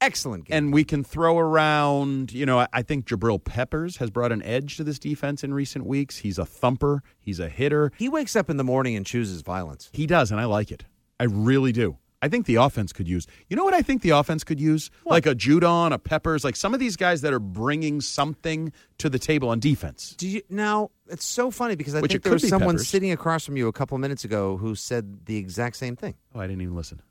excellent 0.00 0.44
game. 0.44 0.56
and 0.56 0.72
we 0.72 0.84
can 0.84 1.02
throw 1.02 1.38
around, 1.38 2.32
you 2.32 2.46
know, 2.46 2.60
I- 2.60 2.68
I 2.72 2.82
think 2.82 3.06
Jabril 3.06 3.42
Peppers 3.42 3.96
has 3.96 4.10
brought 4.10 4.32
an 4.32 4.42
edge 4.42 4.76
to 4.76 4.84
this 4.84 4.98
defense 4.98 5.42
in 5.42 5.52
recent 5.54 5.86
weeks. 5.86 6.18
He's 6.18 6.38
a 6.38 6.44
thumper, 6.46 7.02
he's 7.20 7.40
a 7.40 7.48
hitter. 7.48 7.90
he 7.98 8.08
wakes 8.08 8.36
up 8.36 8.48
in 8.50 8.56
the 8.58 8.64
morning 8.64 8.94
and 8.96 9.04
chooses 9.04 9.42
violence. 9.42 9.90
He 9.92 10.06
does, 10.06 10.30
and 10.30 10.40
I 10.40 10.44
like 10.44 10.70
it. 10.70 10.84
I 11.18 11.24
really 11.24 11.72
do. 11.72 11.96
I 12.24 12.28
think 12.28 12.46
the 12.46 12.54
offense 12.56 12.92
could 12.92 13.06
use. 13.06 13.26
You 13.48 13.56
know 13.56 13.64
what 13.64 13.74
I 13.74 13.82
think 13.82 14.00
the 14.02 14.10
offense 14.10 14.44
could 14.44 14.58
use? 14.58 14.90
Like 15.04 15.26
a 15.26 15.34
Judon, 15.34 15.92
a 15.92 15.98
Peppers, 15.98 16.42
like 16.44 16.56
some 16.56 16.72
of 16.72 16.80
these 16.80 16.96
guys 16.96 17.20
that 17.20 17.32
are 17.32 17.38
bringing 17.38 18.00
something 18.00 18.72
to 18.98 19.10
the 19.10 19.18
table 19.18 19.48
on 19.50 19.60
defense. 19.60 20.14
Do 20.16 20.26
you 20.28 20.42
now? 20.48 20.90
It's 21.08 21.26
so 21.26 21.50
funny 21.50 21.76
because 21.76 21.94
I 21.94 22.00
Which 22.00 22.12
think 22.12 22.22
there 22.22 22.32
was 22.32 22.48
someone 22.48 22.76
Peppers. 22.76 22.88
sitting 22.88 23.12
across 23.12 23.44
from 23.44 23.56
you 23.58 23.68
a 23.68 23.72
couple 23.72 23.98
minutes 23.98 24.24
ago 24.24 24.56
who 24.56 24.74
said 24.74 25.26
the 25.26 25.36
exact 25.36 25.76
same 25.76 25.96
thing. 25.96 26.14
Oh, 26.34 26.40
I 26.40 26.46
didn't 26.46 26.62
even 26.62 26.74
listen. 26.76 27.02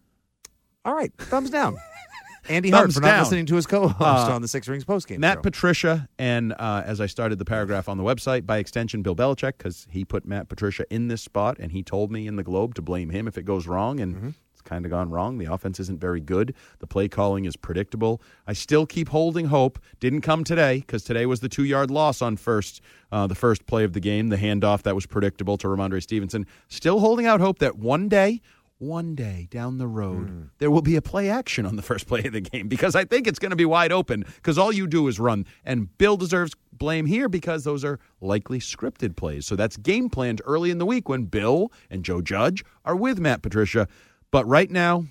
All 0.85 0.95
right, 0.95 1.11
thumbs 1.17 1.49
down. 1.51 1.77
Andy 2.49 2.71
Hart 2.71 2.83
Thumbs 2.85 2.95
for 2.95 2.99
not 3.01 3.07
down. 3.07 3.19
listening 3.19 3.45
to 3.45 3.55
his 3.55 3.65
co-host 3.65 4.01
Uh, 4.01 4.33
on 4.35 4.41
the 4.41 4.49
Six 4.49 4.67
Rings 4.67 4.83
postgame 4.83 5.19
Matt 5.19 5.37
show. 5.37 5.41
Patricia, 5.43 6.09
and 6.19 6.51
uh, 6.59 6.83
as 6.85 6.99
I 6.99 7.05
started 7.05 7.39
the 7.39 7.45
paragraph 7.45 7.87
on 7.87 7.97
the 7.97 8.03
website, 8.03 8.45
by 8.45 8.57
extension, 8.57 9.01
Bill 9.01 9.15
Belichick, 9.15 9.53
because 9.57 9.87
he 9.89 10.03
put 10.03 10.25
Matt 10.25 10.49
Patricia 10.49 10.83
in 10.89 11.07
this 11.07 11.21
spot, 11.21 11.55
and 11.57 11.71
he 11.71 11.83
told 11.83 12.11
me 12.11 12.27
in 12.27 12.35
the 12.35 12.43
Globe 12.43 12.75
to 12.75 12.81
blame 12.81 13.11
him 13.11 13.29
if 13.29 13.37
it 13.37 13.43
goes 13.43 13.65
wrong, 13.67 13.99
and 14.01 14.15
Mm-hmm. 14.15 14.29
Kind 14.63 14.85
of 14.85 14.91
gone 14.91 15.09
wrong. 15.09 15.37
The 15.37 15.51
offense 15.51 15.79
isn't 15.79 15.99
very 15.99 16.19
good. 16.21 16.53
The 16.79 16.87
play 16.87 17.07
calling 17.07 17.45
is 17.45 17.55
predictable. 17.55 18.21
I 18.47 18.53
still 18.53 18.85
keep 18.85 19.09
holding 19.09 19.47
hope. 19.47 19.77
Didn't 19.99 20.21
come 20.21 20.43
today 20.43 20.79
because 20.79 21.03
today 21.03 21.25
was 21.25 21.41
the 21.41 21.49
two 21.49 21.63
yard 21.65 21.91
loss 21.91 22.21
on 22.21 22.37
first, 22.37 22.81
uh, 23.11 23.27
the 23.27 23.35
first 23.35 23.65
play 23.65 23.83
of 23.83 23.93
the 23.93 23.99
game, 23.99 24.29
the 24.29 24.37
handoff 24.37 24.83
that 24.83 24.95
was 24.95 25.05
predictable 25.05 25.57
to 25.57 25.67
Rhamondre 25.67 26.01
Stevenson. 26.01 26.45
Still 26.69 26.99
holding 26.99 27.25
out 27.25 27.41
hope 27.41 27.59
that 27.59 27.77
one 27.77 28.07
day. 28.09 28.41
One 28.79 29.15
day 29.15 29.47
down 29.49 29.77
the 29.77 29.87
road, 29.87 30.27
Hmm. 30.29 30.41
there 30.57 30.69
will 30.69 30.81
be 30.81 30.97
a 30.97 31.01
play 31.01 31.29
action 31.29 31.65
on 31.65 31.77
the 31.77 31.81
first 31.81 32.05
play 32.05 32.23
of 32.25 32.33
the 32.33 32.41
game 32.41 32.67
because 32.67 32.95
I 32.95 33.05
think 33.05 33.27
it's 33.27 33.39
going 33.39 33.51
to 33.51 33.55
be 33.55 33.63
wide 33.63 33.93
open 33.93 34.25
because 34.35 34.57
all 34.57 34.73
you 34.73 34.87
do 34.87 35.07
is 35.07 35.21
run. 35.21 35.45
And 35.63 35.95
Bill 35.97 36.17
deserves 36.17 36.53
blame 36.73 37.05
here 37.05 37.29
because 37.29 37.63
those 37.63 37.85
are 37.85 37.97
likely 38.19 38.59
scripted 38.59 39.15
plays. 39.15 39.45
So 39.45 39.55
that's 39.55 39.77
game 39.77 40.09
planned 40.09 40.41
early 40.43 40.69
in 40.69 40.79
the 40.79 40.85
week 40.85 41.07
when 41.07 41.25
Bill 41.25 41.71
and 41.89 42.03
Joe 42.03 42.19
Judge 42.19 42.65
are 42.83 42.95
with 42.95 43.19
Matt 43.19 43.41
Patricia. 43.41 43.87
But 44.33 44.47
right 44.47 44.69
now, 44.71 45.05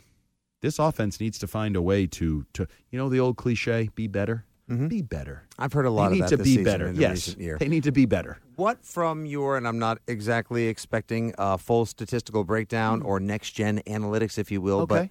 this 0.63 0.81
offense 0.81 1.21
needs 1.21 1.39
to 1.39 1.47
find 1.47 1.77
a 1.77 1.81
way 1.81 2.09
to 2.09 2.45
to 2.55 2.67
you 2.91 2.99
know 2.99 3.09
the 3.09 3.21
old 3.21 3.37
cliche, 3.37 3.89
be 3.95 4.09
better. 4.09 4.45
Be 4.89 5.03
better. 5.03 5.43
I've 5.59 5.75
heard 5.75 5.85
a 5.85 5.91
lot 5.91 6.09
they 6.09 6.13
of 6.13 6.13
need 6.15 6.23
that 6.23 6.29
to 6.31 6.37
this 6.39 6.57
be 6.57 6.65
better. 6.65 6.91
yes, 6.93 7.37
they 7.37 7.69
need 7.69 7.85
to 7.85 7.93
be 7.93 8.07
better. 8.07 8.39
What 8.57 8.85
from 8.87 9.27
your, 9.27 9.59
and 9.59 9.69
I'm 9.69 9.79
not 9.79 9.99
exactly 10.09 10.67
expecting 10.67 11.35
a 11.37 11.59
full 11.59 11.85
statistical 11.85 12.43
breakdown 12.43 13.03
or 13.03 13.21
next 13.21 13.51
gen 13.51 13.83
analytics, 13.87 14.39
if 14.39 14.51
you 14.51 14.63
will. 14.63 14.81
Okay. 14.81 15.11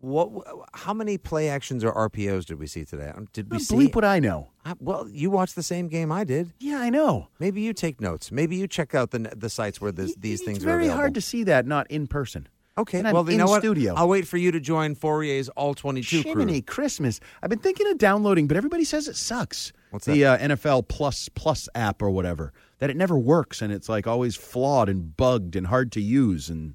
what? 0.00 0.46
How 0.74 0.94
many 0.94 1.18
play 1.18 1.48
actions 1.48 1.82
or 1.82 1.92
RPOs 1.92 2.44
did 2.44 2.60
we 2.60 2.68
see 2.68 2.84
today? 2.84 3.10
Um, 3.14 3.26
Did 3.32 3.50
we 3.50 3.58
see? 3.58 3.74
Bleep 3.74 3.94
what 3.96 4.04
I 4.04 4.20
know. 4.20 4.50
I- 4.64 4.74
well, 4.78 5.08
you 5.08 5.28
watched 5.28 5.56
the 5.56 5.62
same 5.64 5.88
game 5.88 6.12
I 6.12 6.22
did. 6.24 6.52
Yeah, 6.60 6.78
I 6.78 6.88
know. 6.88 7.28
Maybe 7.40 7.62
you 7.62 7.72
take 7.72 8.00
notes. 8.00 8.30
Maybe 8.30 8.54
you 8.56 8.68
check 8.68 8.94
out 8.94 9.10
the 9.10 9.18
the 9.36 9.50
sites 9.50 9.80
where 9.80 9.90
this, 9.92 10.14
these 10.14 10.40
it's 10.40 10.46
things 10.46 10.58
are 10.58 10.68
available. 10.68 10.84
It's 10.84 10.88
very 10.88 10.96
hard 10.96 11.14
to 11.14 11.20
see 11.20 11.42
that 11.44 11.66
not 11.66 11.90
in 11.90 12.06
person. 12.06 12.48
Okay, 12.76 12.98
And 12.98 13.06
I'm 13.06 13.14
well, 13.14 13.24
you 13.26 13.32
in 13.32 13.38
know 13.38 13.46
what? 13.46 13.62
studio. 13.62 13.94
I'll 13.94 14.08
wait 14.08 14.26
for 14.26 14.36
you 14.36 14.50
to 14.50 14.58
join 14.58 14.94
Fauria's 14.96 15.48
All 15.50 15.74
22 15.74 16.22
crew. 16.24 16.60
Christmas. 16.62 17.20
I've 17.42 17.50
been 17.50 17.60
thinking 17.60 17.86
of 17.88 17.98
downloading, 17.98 18.48
but 18.48 18.56
everybody 18.56 18.82
says 18.84 19.06
it 19.06 19.14
sucks. 19.16 19.72
What's 19.90 20.06
the 20.06 20.24
uh, 20.24 20.38
NFL 20.38 20.88
Plus 20.88 21.28
Plus 21.28 21.68
app 21.76 22.02
or 22.02 22.10
whatever? 22.10 22.52
That 22.80 22.90
it 22.90 22.96
never 22.96 23.16
works 23.16 23.62
and 23.62 23.72
it's 23.72 23.88
like 23.88 24.08
always 24.08 24.34
flawed 24.34 24.88
and 24.88 25.16
bugged 25.16 25.54
and 25.54 25.68
hard 25.68 25.92
to 25.92 26.00
use. 26.00 26.48
And 26.48 26.74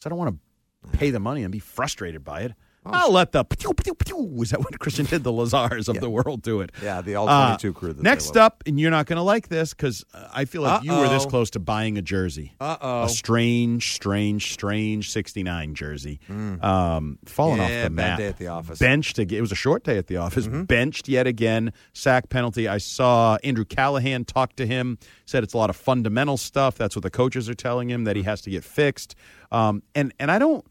so 0.00 0.08
I 0.08 0.10
don't 0.10 0.18
want 0.18 0.38
to 0.82 0.98
pay 0.98 1.10
the 1.10 1.20
money 1.20 1.42
and 1.44 1.50
be 1.50 1.58
frustrated 1.60 2.22
by 2.24 2.42
it. 2.42 2.52
I'll 2.92 3.12
let 3.12 3.32
the 3.32 3.44
pew, 3.44 3.72
pew, 3.74 3.94
pew, 3.94 4.42
is 4.42 4.50
that 4.50 4.60
what 4.60 4.78
Christian 4.78 5.06
did? 5.06 5.24
The 5.24 5.32
Lazars 5.32 5.88
of 5.88 6.00
the 6.00 6.10
world 6.10 6.42
do 6.42 6.60
it. 6.60 6.70
Yeah, 6.82 7.00
the 7.00 7.14
All 7.16 7.28
Uh, 7.28 7.56
22 7.58 7.72
crew. 7.72 7.94
Next 7.98 8.36
up, 8.36 8.62
and 8.66 8.78
you're 8.80 8.90
not 8.90 9.06
going 9.06 9.16
to 9.16 9.22
like 9.22 9.48
this 9.48 9.74
because 9.74 10.04
I 10.32 10.44
feel 10.44 10.62
like 10.62 10.82
you 10.84 10.92
were 10.92 11.08
this 11.08 11.26
close 11.26 11.50
to 11.50 11.58
buying 11.58 11.98
a 11.98 12.02
jersey. 12.02 12.54
Uh-oh. 12.60 13.04
A 13.04 13.08
strange, 13.08 13.92
strange, 13.94 14.52
strange 14.52 15.10
69 15.10 15.74
jersey. 15.74 16.20
Um, 16.28 17.18
falling 17.24 17.60
off 17.60 17.68
the 17.68 17.74
bad 17.74 17.92
map. 17.92 18.18
day 18.18 18.26
at 18.28 18.38
the 18.38 18.48
office. 18.48 18.78
Benched 18.78 19.18
again. 19.18 19.38
It 19.38 19.42
was 19.42 19.52
a 19.52 19.56
short 19.56 19.84
day 19.84 19.98
at 19.98 20.06
the 20.06 20.16
office. 20.16 20.46
Mm-hmm. 20.46 20.62
Benched 20.64 21.08
yet 21.08 21.26
again. 21.26 21.72
Sack 21.92 22.28
penalty. 22.28 22.68
I 22.68 22.78
saw 22.78 23.36
Andrew 23.44 23.64
Callahan 23.64 24.24
talk 24.24 24.56
to 24.56 24.66
him. 24.66 24.98
Said 25.26 25.42
it's 25.44 25.54
a 25.54 25.58
lot 25.58 25.70
of 25.70 25.76
fundamental 25.76 26.36
stuff. 26.36 26.76
That's 26.76 26.96
what 26.96 27.02
the 27.02 27.10
coaches 27.10 27.48
are 27.48 27.54
telling 27.54 27.90
him 27.90 28.04
that 28.04 28.16
he 28.16 28.22
has 28.22 28.40
to 28.42 28.50
get 28.50 28.64
fixed. 28.64 29.14
Um, 29.52 29.82
and 29.94 30.12
and 30.18 30.30
I 30.30 30.38
don't. 30.38 30.64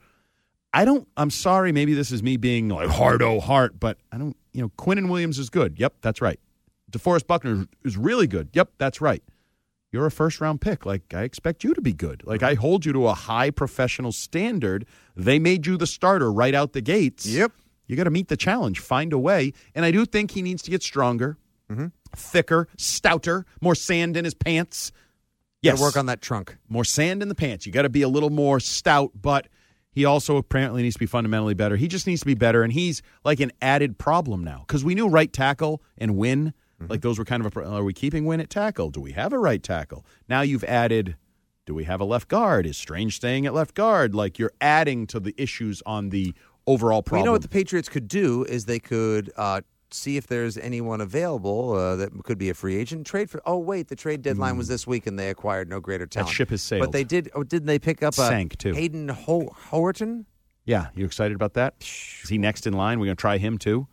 I 0.73 0.85
don't. 0.85 1.07
I'm 1.17 1.29
sorry. 1.29 1.71
Maybe 1.71 1.93
this 1.93 2.11
is 2.11 2.21
me 2.21 2.37
being 2.37 2.69
like 2.69 2.89
hard 2.89 3.21
oh 3.21 3.39
heart, 3.39 3.79
but 3.79 3.97
I 4.11 4.17
don't. 4.17 4.35
You 4.53 4.61
know, 4.61 4.69
Quinnen 4.77 5.09
Williams 5.09 5.39
is 5.39 5.49
good. 5.49 5.79
Yep, 5.79 5.95
that's 6.01 6.21
right. 6.21 6.39
DeForest 6.91 7.27
Buckner 7.27 7.67
is 7.83 7.97
really 7.97 8.27
good. 8.27 8.49
Yep, 8.53 8.71
that's 8.77 9.01
right. 9.01 9.23
You're 9.91 10.05
a 10.05 10.11
first 10.11 10.41
round 10.41 10.61
pick. 10.61 10.85
Like 10.85 11.13
I 11.13 11.23
expect 11.23 11.63
you 11.63 11.73
to 11.73 11.81
be 11.81 11.93
good. 11.93 12.23
Like 12.25 12.43
I 12.43 12.55
hold 12.55 12.85
you 12.85 12.93
to 12.93 13.07
a 13.07 13.13
high 13.13 13.49
professional 13.51 14.11
standard. 14.11 14.85
They 15.15 15.39
made 15.39 15.65
you 15.65 15.77
the 15.77 15.87
starter 15.87 16.31
right 16.31 16.53
out 16.53 16.73
the 16.73 16.81
gates. 16.81 17.25
Yep. 17.25 17.53
You 17.87 17.95
got 17.95 18.03
to 18.03 18.11
meet 18.11 18.27
the 18.27 18.37
challenge. 18.37 18.79
Find 18.79 19.13
a 19.13 19.17
way. 19.17 19.53
And 19.73 19.85
I 19.85 19.91
do 19.91 20.05
think 20.05 20.31
he 20.31 20.41
needs 20.41 20.61
to 20.63 20.71
get 20.71 20.83
stronger, 20.83 21.37
mm-hmm. 21.71 21.87
thicker, 22.15 22.67
stouter, 22.77 23.45
more 23.61 23.75
sand 23.75 24.17
in 24.17 24.25
his 24.25 24.33
pants. 24.33 24.91
Yes, 25.61 25.75
Gotta 25.75 25.83
work 25.83 25.97
on 25.97 26.05
that 26.07 26.21
trunk. 26.21 26.57
more 26.67 26.83
sand 26.83 27.23
in 27.23 27.29
the 27.29 27.35
pants. 27.35 27.65
You 27.65 27.71
got 27.71 27.83
to 27.83 27.89
be 27.89 28.01
a 28.01 28.09
little 28.09 28.29
more 28.29 28.59
stout, 28.59 29.11
but 29.19 29.47
he 29.97 30.05
also 30.05 30.37
apparently 30.37 30.83
needs 30.83 30.93
to 30.93 30.99
be 30.99 31.07
fundamentally 31.07 31.55
better. 31.55 31.75
He 31.75 31.87
just 31.87 32.05
needs 32.05 32.19
to 32.19 32.27
be 32.27 32.35
better, 32.35 32.61
and 32.61 32.71
he's 32.71 33.01
like 33.25 33.39
an 33.39 33.51
added 33.63 33.97
problem 33.97 34.43
now 34.43 34.63
because 34.67 34.85
we 34.85 34.93
knew 34.93 35.07
right 35.07 35.33
tackle 35.33 35.81
and 35.97 36.15
Wynn. 36.15 36.53
Like 36.87 37.01
those 37.01 37.17
were 37.17 37.25
kind 37.25 37.43
of 37.43 37.57
a. 37.57 37.65
Are 37.65 37.83
we 37.83 37.93
keeping 37.93 38.25
Wynn 38.25 38.39
at 38.39 38.51
tackle? 38.51 38.91
Do 38.91 39.01
we 39.01 39.13
have 39.13 39.33
a 39.33 39.39
right 39.39 39.63
tackle? 39.63 40.05
Now 40.29 40.41
you've 40.41 40.63
added. 40.65 41.15
Do 41.65 41.73
we 41.73 41.85
have 41.85 41.99
a 41.99 42.05
left 42.05 42.27
guard? 42.27 42.67
Is 42.67 42.77
Strange 42.77 43.15
staying 43.15 43.47
at 43.47 43.55
left 43.55 43.73
guard? 43.73 44.13
Like 44.13 44.37
you're 44.37 44.53
adding 44.61 45.07
to 45.07 45.19
the 45.19 45.33
issues 45.35 45.81
on 45.87 46.09
the 46.09 46.35
overall 46.67 46.97
Well, 46.97 47.01
problem. 47.01 47.21
you 47.21 47.25
know 47.25 47.31
what 47.31 47.41
the 47.41 47.49
Patriots 47.49 47.89
could 47.89 48.07
do 48.07 48.43
is 48.43 48.65
they 48.65 48.77
could 48.77 49.31
uh, 49.35 49.61
see 49.91 50.17
if 50.17 50.27
there's 50.27 50.57
anyone 50.57 51.01
available 51.01 51.73
uh, 51.73 51.95
that 51.97 52.11
could 52.23 52.37
be 52.37 52.49
a 52.49 52.53
free 52.53 52.75
agent. 52.75 53.05
Trade 53.07 53.29
for. 53.29 53.41
Oh 53.45 53.57
wait, 53.57 53.87
the 53.87 53.95
trade 53.95 54.21
deadline 54.21 54.57
was 54.57 54.67
this 54.67 54.85
week, 54.87 55.07
and 55.07 55.17
they 55.17 55.29
acquired 55.29 55.69
no 55.69 55.79
greater 55.79 56.05
talent. 56.05 56.33
ship 56.33 56.49
has 56.49 56.61
sailed. 56.61 56.81
But 56.81 56.91
they 56.91 57.03
did. 57.03 57.29
Oh, 57.33 57.43
didn't 57.43 57.67
they 57.67 57.79
pick 57.79 58.03
up 58.03 58.13
a 58.13 58.27
Sank, 58.27 58.57
too. 58.57 58.73
Hayden 58.73 59.09
Ho- 59.09 59.55
Howerton? 59.69 60.25
yeah, 60.65 60.87
you 60.95 61.05
excited 61.05 61.35
about 61.35 61.53
that? 61.53 61.75
Is 61.79 62.29
he 62.29 62.37
next 62.37 62.67
in 62.67 62.73
line? 62.73 62.99
We're 62.99 63.05
gonna 63.07 63.15
try 63.15 63.37
him 63.37 63.57
too. 63.57 63.87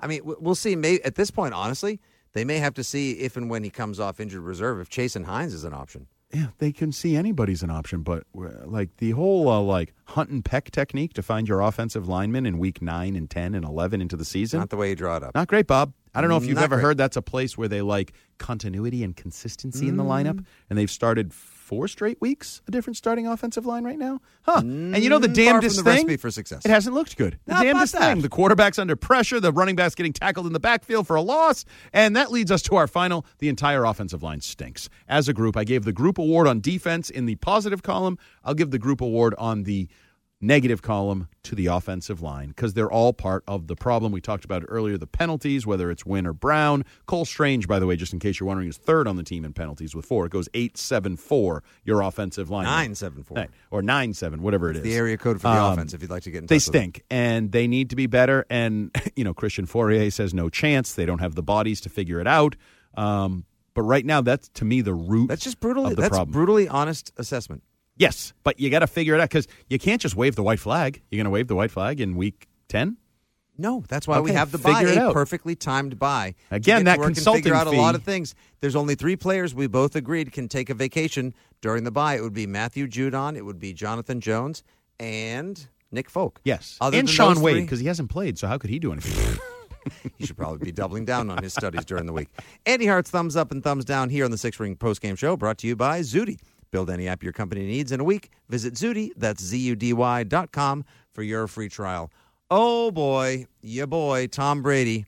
I 0.00 0.06
mean, 0.06 0.22
we'll 0.24 0.54
see. 0.54 0.76
May 0.76 0.98
at 1.00 1.14
this 1.14 1.30
point, 1.30 1.52
honestly, 1.52 2.00
they 2.32 2.44
may 2.44 2.58
have 2.58 2.74
to 2.74 2.84
see 2.84 3.12
if 3.12 3.36
and 3.36 3.50
when 3.50 3.62
he 3.62 3.70
comes 3.70 4.00
off 4.00 4.18
injured 4.20 4.42
reserve 4.42 4.80
if 4.80 4.88
Chasen 4.88 5.24
Hines 5.24 5.52
is 5.52 5.64
an 5.64 5.74
option. 5.74 6.06
Yeah, 6.32 6.48
they 6.58 6.70
can 6.70 6.92
see 6.92 7.16
anybody's 7.16 7.62
an 7.64 7.70
option, 7.70 8.02
but 8.02 8.22
uh, 8.38 8.48
like 8.64 8.96
the 8.98 9.10
whole 9.10 9.48
uh, 9.48 9.60
like 9.60 9.94
hunt 10.04 10.30
and 10.30 10.44
peck 10.44 10.70
technique 10.70 11.12
to 11.14 11.22
find 11.22 11.48
your 11.48 11.60
offensive 11.60 12.08
lineman 12.08 12.46
in 12.46 12.58
week 12.58 12.80
nine 12.80 13.16
and 13.16 13.28
ten 13.28 13.54
and 13.54 13.64
eleven 13.64 14.00
into 14.00 14.16
the 14.16 14.24
season. 14.24 14.60
Not 14.60 14.70
the 14.70 14.76
way 14.76 14.90
you 14.90 14.94
draw 14.96 15.16
it 15.16 15.24
up. 15.24 15.34
Not 15.34 15.48
great, 15.48 15.66
Bob. 15.66 15.92
I 16.14 16.20
don't 16.20 16.30
know 16.30 16.36
if 16.36 16.44
you've 16.44 16.56
Not 16.56 16.64
ever 16.64 16.76
great. 16.76 16.82
heard 16.82 16.96
that's 16.98 17.16
a 17.16 17.22
place 17.22 17.58
where 17.58 17.68
they 17.68 17.82
like 17.82 18.12
continuity 18.38 19.02
and 19.04 19.16
consistency 19.16 19.88
in 19.88 19.96
the 19.96 20.04
lineup, 20.04 20.44
and 20.68 20.78
they've 20.78 20.90
started 20.90 21.32
four 21.70 21.86
straight 21.86 22.20
weeks 22.20 22.62
a 22.66 22.72
different 22.72 22.96
starting 22.96 23.28
offensive 23.28 23.64
line 23.64 23.84
right 23.84 23.96
now. 23.98 24.20
Huh? 24.42 24.58
and 24.58 24.96
you 24.98 25.08
know 25.08 25.20
the 25.20 25.28
Mm, 25.28 25.34
damnedest 25.34 25.84
the 25.84 25.94
thing 25.94 26.18
for 26.18 26.28
success. 26.32 26.64
It 26.64 26.70
hasn't 26.70 26.96
looked 26.96 27.16
good. 27.16 27.38
The 27.46 27.52
about 27.52 27.62
damnedest 27.62 27.94
thing. 27.96 28.20
The 28.22 28.28
quarterback's 28.28 28.76
under 28.80 28.96
pressure. 28.96 29.38
The 29.38 29.52
running 29.52 29.76
back's 29.76 29.94
getting 29.94 30.12
tackled 30.12 30.46
in 30.48 30.52
the 30.52 30.58
backfield 30.58 31.06
for 31.06 31.14
a 31.14 31.22
loss, 31.22 31.64
and 31.92 32.16
that 32.16 32.32
leads 32.32 32.50
us 32.50 32.60
to 32.62 32.74
our 32.74 32.88
final. 32.88 33.24
The 33.38 33.48
entire 33.48 33.84
offensive 33.84 34.20
line 34.22 34.40
stinks. 34.40 34.88
As 35.08 35.28
a 35.28 35.32
group, 35.32 35.56
I 35.56 35.62
gave 35.62 35.84
the 35.84 35.92
group 35.92 36.18
award 36.18 36.48
on 36.48 36.60
defense 36.60 37.08
in 37.08 37.26
the 37.26 37.36
positive 37.36 37.84
column. 37.84 38.18
I'll 38.44 38.54
give 38.54 38.72
the 38.72 38.78
group 38.80 39.00
award 39.00 39.36
on 39.38 39.62
the 39.62 39.88
negative 40.40 40.80
column 40.80 41.28
to 41.42 41.54
the 41.54 41.66
offensive 41.66 42.22
line 42.22 42.48
because 42.48 42.72
they're 42.74 42.90
all 42.90 43.12
part 43.12 43.44
of 43.46 43.66
the 43.66 43.76
problem. 43.76 44.10
We 44.10 44.20
talked 44.20 44.44
about 44.44 44.64
earlier 44.68 44.96
the 44.96 45.06
penalties, 45.06 45.66
whether 45.66 45.90
it's 45.90 46.06
Wynn 46.06 46.26
or 46.26 46.32
Brown. 46.32 46.84
Cole 47.06 47.24
Strange, 47.24 47.68
by 47.68 47.78
the 47.78 47.86
way, 47.86 47.96
just 47.96 48.12
in 48.12 48.18
case 48.18 48.40
you're 48.40 48.46
wondering, 48.46 48.68
is 48.68 48.76
third 48.78 49.06
on 49.06 49.16
the 49.16 49.22
team 49.22 49.44
in 49.44 49.52
penalties 49.52 49.94
with 49.94 50.06
four. 50.06 50.26
It 50.26 50.32
goes 50.32 50.48
8 50.54 50.76
7 50.78 51.16
4, 51.16 51.62
your 51.84 52.00
offensive 52.00 52.48
line. 52.50 52.64
Nine 52.64 52.94
seven 52.94 53.22
four. 53.22 53.46
Or 53.70 53.82
9 53.82 54.14
7, 54.14 54.42
whatever 54.42 54.70
it 54.70 54.76
is. 54.76 54.82
The 54.82 54.94
area 54.94 55.16
code 55.18 55.40
for 55.40 55.48
the 55.48 55.54
Um, 55.60 55.72
offense. 55.74 55.92
If 55.94 56.00
you'd 56.02 56.10
like 56.10 56.22
to 56.22 56.30
get 56.30 56.38
in 56.38 56.46
They 56.46 56.56
with 56.56 56.64
them. 56.66 56.72
stink 56.72 57.04
and 57.10 57.52
they 57.52 57.66
need 57.66 57.90
to 57.90 57.96
be 57.96 58.06
better. 58.06 58.46
And, 58.48 58.90
you 59.16 59.24
know, 59.24 59.34
Christian 59.34 59.66
Fauria 59.66 60.10
says 60.12 60.32
no 60.32 60.48
chance. 60.48 60.94
They 60.94 61.04
don't 61.06 61.20
have 61.20 61.34
the 61.34 61.42
bodies 61.42 61.80
to 61.82 61.88
figure 61.88 62.20
it 62.20 62.26
out. 62.26 62.56
Um, 62.96 63.44
but 63.74 63.82
right 63.82 64.04
now, 64.04 64.20
that's 64.20 64.48
to 64.54 64.64
me 64.64 64.80
the 64.80 64.94
root 64.94 65.28
That's 65.28 65.44
just 65.44 65.60
the 65.60 65.94
That's 65.96 66.08
problem. 66.08 66.32
brutally 66.32 66.66
honest 66.68 67.12
assessment. 67.16 67.62
Yes, 68.00 68.32
but 68.44 68.58
you 68.58 68.70
got 68.70 68.78
to 68.78 68.86
figure 68.86 69.14
it 69.14 69.20
out 69.20 69.28
because 69.28 69.46
you 69.68 69.78
can't 69.78 70.00
just 70.00 70.16
wave 70.16 70.34
the 70.34 70.42
white 70.42 70.58
flag. 70.58 71.02
You're 71.10 71.18
going 71.18 71.26
to 71.26 71.30
wave 71.30 71.48
the 71.48 71.54
white 71.54 71.70
flag 71.70 72.00
in 72.00 72.16
week 72.16 72.48
10? 72.68 72.96
No, 73.58 73.84
that's 73.88 74.08
why 74.08 74.20
we 74.20 74.32
have 74.32 74.52
the 74.52 74.56
bye, 74.56 74.80
a 74.80 75.12
perfectly 75.12 75.54
timed 75.54 75.98
bye. 75.98 76.34
Again, 76.50 76.86
that 76.86 76.98
consulting 76.98 77.42
figure 77.42 77.54
out 77.54 77.66
a 77.66 77.72
lot 77.72 77.94
of 77.94 78.02
things. 78.02 78.34
There's 78.60 78.74
only 78.74 78.94
three 78.94 79.16
players 79.16 79.54
we 79.54 79.66
both 79.66 79.96
agreed 79.96 80.32
can 80.32 80.48
take 80.48 80.70
a 80.70 80.74
vacation 80.74 81.34
during 81.60 81.84
the 81.84 81.90
bye. 81.90 82.14
It 82.14 82.22
would 82.22 82.32
be 82.32 82.46
Matthew 82.46 82.86
Judon, 82.86 83.36
it 83.36 83.44
would 83.44 83.58
be 83.58 83.74
Jonathan 83.74 84.22
Jones, 84.22 84.64
and 84.98 85.68
Nick 85.92 86.08
Folk. 86.08 86.40
Yes. 86.42 86.78
Other 86.80 86.96
and 86.96 87.06
than 87.06 87.14
Sean 87.14 87.42
Wade 87.42 87.64
because 87.64 87.80
he 87.80 87.86
hasn't 87.86 88.08
played. 88.08 88.38
So 88.38 88.46
how 88.46 88.56
could 88.56 88.70
he 88.70 88.78
do 88.78 88.92
anything? 88.92 89.38
He 90.18 90.26
should 90.26 90.36
probably 90.36 90.58
be 90.58 90.72
doubling 90.72 91.04
down 91.04 91.30
on 91.30 91.42
his 91.42 91.52
studies 91.52 91.84
during 91.84 92.06
the 92.06 92.12
week. 92.12 92.28
Andy 92.66 92.86
Hart's 92.86 93.10
thumbs 93.10 93.36
up 93.36 93.50
and 93.50 93.62
thumbs 93.62 93.84
down 93.84 94.10
here 94.10 94.24
on 94.24 94.30
the 94.30 94.38
Six 94.38 94.60
Ring 94.60 94.76
Post 94.76 95.00
Game 95.00 95.16
Show, 95.16 95.36
brought 95.36 95.58
to 95.58 95.66
you 95.66 95.76
by 95.76 96.02
Zudy. 96.02 96.38
Build 96.70 96.88
any 96.90 97.08
app 97.08 97.22
your 97.22 97.32
company 97.32 97.66
needs 97.66 97.90
in 97.90 97.98
a 98.00 98.04
week. 98.04 98.30
Visit 98.48 98.74
Zudy, 98.74 99.12
that's 99.16 99.42
Z-U-D-Y 99.42 100.24
dot 100.24 100.52
com 100.52 100.84
for 101.12 101.22
your 101.22 101.46
free 101.48 101.68
trial. 101.68 102.12
Oh 102.50 102.90
boy, 102.90 103.46
your 103.60 103.86
boy, 103.88 104.28
Tom 104.28 104.62
Brady, 104.62 105.06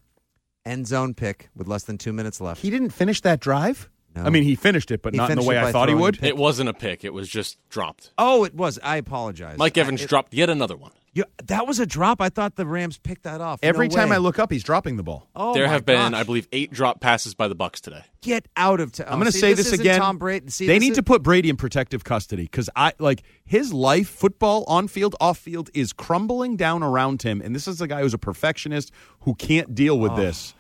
end 0.64 0.87
zone 0.88 1.14
pick 1.14 1.50
with 1.54 1.69
less 1.69 1.85
than 1.85 1.99
two 1.99 2.12
minutes 2.12 2.40
left. 2.40 2.62
he 2.62 2.71
didn't 2.71 2.90
finish 2.90 3.21
that 3.23 3.40
drive? 3.40 3.88
No. 4.14 4.25
I 4.25 4.31
mean, 4.31 4.42
he 4.42 4.57
finished 4.57 4.90
it, 4.90 5.00
but 5.02 5.14
He 5.14 5.16
not 5.19 5.31
in 5.31 5.37
the 5.37 5.42
finished 5.42 5.49
way 5.49 5.57
it 5.57 5.62
I 5.69 5.73
thought 5.73 5.88
he 5.88 5.92
throwing 5.92 6.02
would. 6.02 6.19
pick. 6.19 6.28
It 6.28 6.37
wasn't 6.37 6.69
a 6.69 6.75
pick. 6.75 7.02
It 7.02 7.14
was 7.14 7.28
just 7.28 7.57
dropped. 7.71 8.12
Oh, 8.19 8.45
it 8.45 8.54
was. 8.54 8.78
I 8.83 8.97
apologize. 8.99 9.57
Mike 9.57 9.78
Evans 9.78 10.02
I- 10.02 10.04
it- 10.04 10.09
dropped 10.11 10.35
yet 10.35 10.50
another 10.50 10.76
one. 10.76 10.92
You, 11.14 11.25
that 11.45 11.66
was 11.66 11.78
a 11.78 11.85
drop. 11.85 12.23
I 12.23 12.31
thought 12.31 12.57
the 12.57 12.64
Rams 12.64 12.97
picked 12.97 13.25
that 13.25 13.42
off. 13.42 13.61
Every 13.62 13.88
No 13.88 13.97
time 13.97 14.09
way. 14.09 14.14
I 14.16 14.19
look 14.19 14.38
up, 14.38 14.50
he's 14.50 14.62
dropping 14.64 14.97
the 14.97 15.02
ball. 15.02 15.28
oh 15.37 15.52
there 15.52 15.69
have 15.69 15.85
been, 15.85 16.12
gosh. 16.12 16.21
I 16.21 16.23
believe, 16.23 16.49
eight 16.52 16.73
drop 16.73 17.00
passes 17.00 17.35
by 17.35 17.49
the 17.49 17.54
Bucs 17.54 17.81
today. 17.81 18.02
Get 18.23 18.49
out 18.57 18.81
of 18.81 18.92
town. 18.92 19.09
I'm 19.11 19.19
going 19.19 19.31
to 19.31 19.37
say 19.37 19.52
this, 19.52 19.66
isn't 19.66 19.81
again. 19.81 20.00
Tom 20.00 20.16
Brady. 20.16 20.49
See, 20.49 20.66
they 20.66 20.78
need 20.78 20.92
is- 20.92 20.97
to 20.97 21.02
put 21.02 21.23
Brady 21.23 21.50
in 21.50 21.57
protective 21.57 22.02
custody 22.02 22.45
because 22.45 22.71
I 22.75 22.95
like 22.99 23.25
his 23.45 23.75
life, 23.75 24.09
football, 24.09 24.64
on 24.69 24.88
field, 24.88 25.14
off 25.21 25.37
field, 25.37 25.69
is 25.75 25.92
crumbling 25.92 26.57
down 26.57 26.83
around 26.83 27.21
him. 27.23 27.42
And 27.42 27.54
this 27.54 27.69
is 27.69 27.83
a 27.83 27.87
guy 27.87 28.00
who's 28.00 28.14
a 28.14 28.19
perfectionist 28.19 28.90
who 29.21 29.35
can't 29.35 29.75
deal 29.75 29.99
with 29.99 30.12
oh. 30.12 30.16
this. 30.16 30.54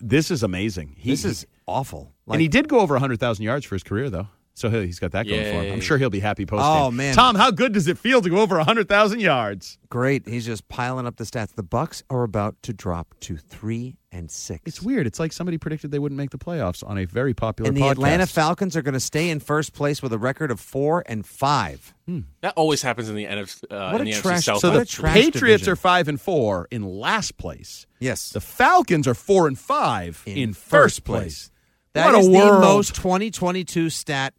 This 0.00 0.30
is 0.30 0.42
amazing. 0.42 0.96
He, 0.98 1.10
Oh. 1.10 1.12
This 1.12 1.24
is 1.24 1.46
awful. 1.66 2.12
and 2.30 2.42
he 2.42 2.48
did 2.48 2.68
go 2.68 2.80
over 2.80 2.92
100,000 2.92 3.42
yards 3.42 3.64
for 3.64 3.74
his 3.74 3.82
career, 3.82 4.10
though. 4.10 4.28
So 4.58 4.68
he- 4.70 4.86
he's 4.86 4.98
got 4.98 5.12
that 5.12 5.26
going 5.26 5.44
for 5.44 5.62
him. 5.62 5.72
I'm 5.74 5.80
sure 5.80 5.98
he'll 5.98 6.10
be 6.10 6.20
happy 6.20 6.44
post 6.46 6.62
Oh, 6.64 6.90
man. 6.90 7.14
Tom, 7.14 7.36
how 7.36 7.50
good 7.50 7.72
does 7.72 7.86
it 7.88 7.96
feel 7.98 8.20
to 8.22 8.28
go 8.28 8.38
over 8.38 8.56
100,000 8.56 9.20
yards? 9.20 9.78
great. 9.90 10.28
He's 10.28 10.44
just 10.44 10.68
piling 10.68 11.06
up 11.06 11.16
the 11.16 11.24
stats. 11.24 11.54
The 11.54 11.64
Bucs 11.64 12.02
are 12.10 12.22
about 12.22 12.60
to 12.64 12.74
drop 12.74 13.14
to 13.20 13.38
three 13.38 13.96
and 14.12 14.30
six. 14.30 14.60
It's 14.66 14.82
weird. 14.82 15.06
It's 15.06 15.18
like 15.18 15.32
somebody 15.32 15.56
predicted 15.56 15.90
they 15.92 15.98
wouldn't 15.98 16.18
make 16.18 16.28
the 16.28 16.36
playoffs 16.38 16.86
on 16.86 16.98
a 16.98 17.06
very 17.06 17.32
popular 17.32 17.68
and 17.68 17.76
the 17.76 17.80
podcast. 17.80 17.90
Atlanta 17.92 18.26
Falcons 18.26 18.76
are 18.76 18.82
going 18.82 18.92
to 18.94 19.00
stay 19.00 19.30
in 19.30 19.40
first 19.40 19.72
place 19.72 20.02
with 20.02 20.12
a 20.12 20.18
record 20.18 20.50
of 20.50 20.60
four 20.60 21.02
and 21.06 21.24
five. 21.24 21.94
That 22.42 22.52
always 22.56 22.82
happens 22.82 23.08
in 23.08 23.16
the 23.16 23.24
NFC, 23.26 23.64
uh, 23.70 23.90
What 23.92 24.00
in 24.02 24.08
a 24.08 24.12
the 24.12 24.20
trash- 24.20 24.40
NFC 24.40 24.44
South. 24.44 24.60
So 24.60 24.68
What 24.70 24.74
the 24.76 24.80
a 24.82 24.84
trash 24.84 25.14
Patriots 25.14 25.60
division. 25.62 25.72
are 25.72 25.76
five 25.76 26.08
and 26.08 26.20
four 26.20 26.68
in 26.70 26.82
last 26.82 27.38
place. 27.38 27.86
Yes. 28.00 28.28
The 28.30 28.40
Falcons 28.42 29.06
are 29.08 29.14
four 29.14 29.46
and 29.46 29.58
five 29.58 30.22
in, 30.26 30.52
first 30.52 31.04
place. 31.04 31.50
That 31.94 32.12
what 32.12 32.20
is 32.20 32.28
a 32.28 32.30
the 32.30 32.36
world. 32.38 32.60
most 32.60 32.94
2022 32.94 33.88
stat 33.90 34.34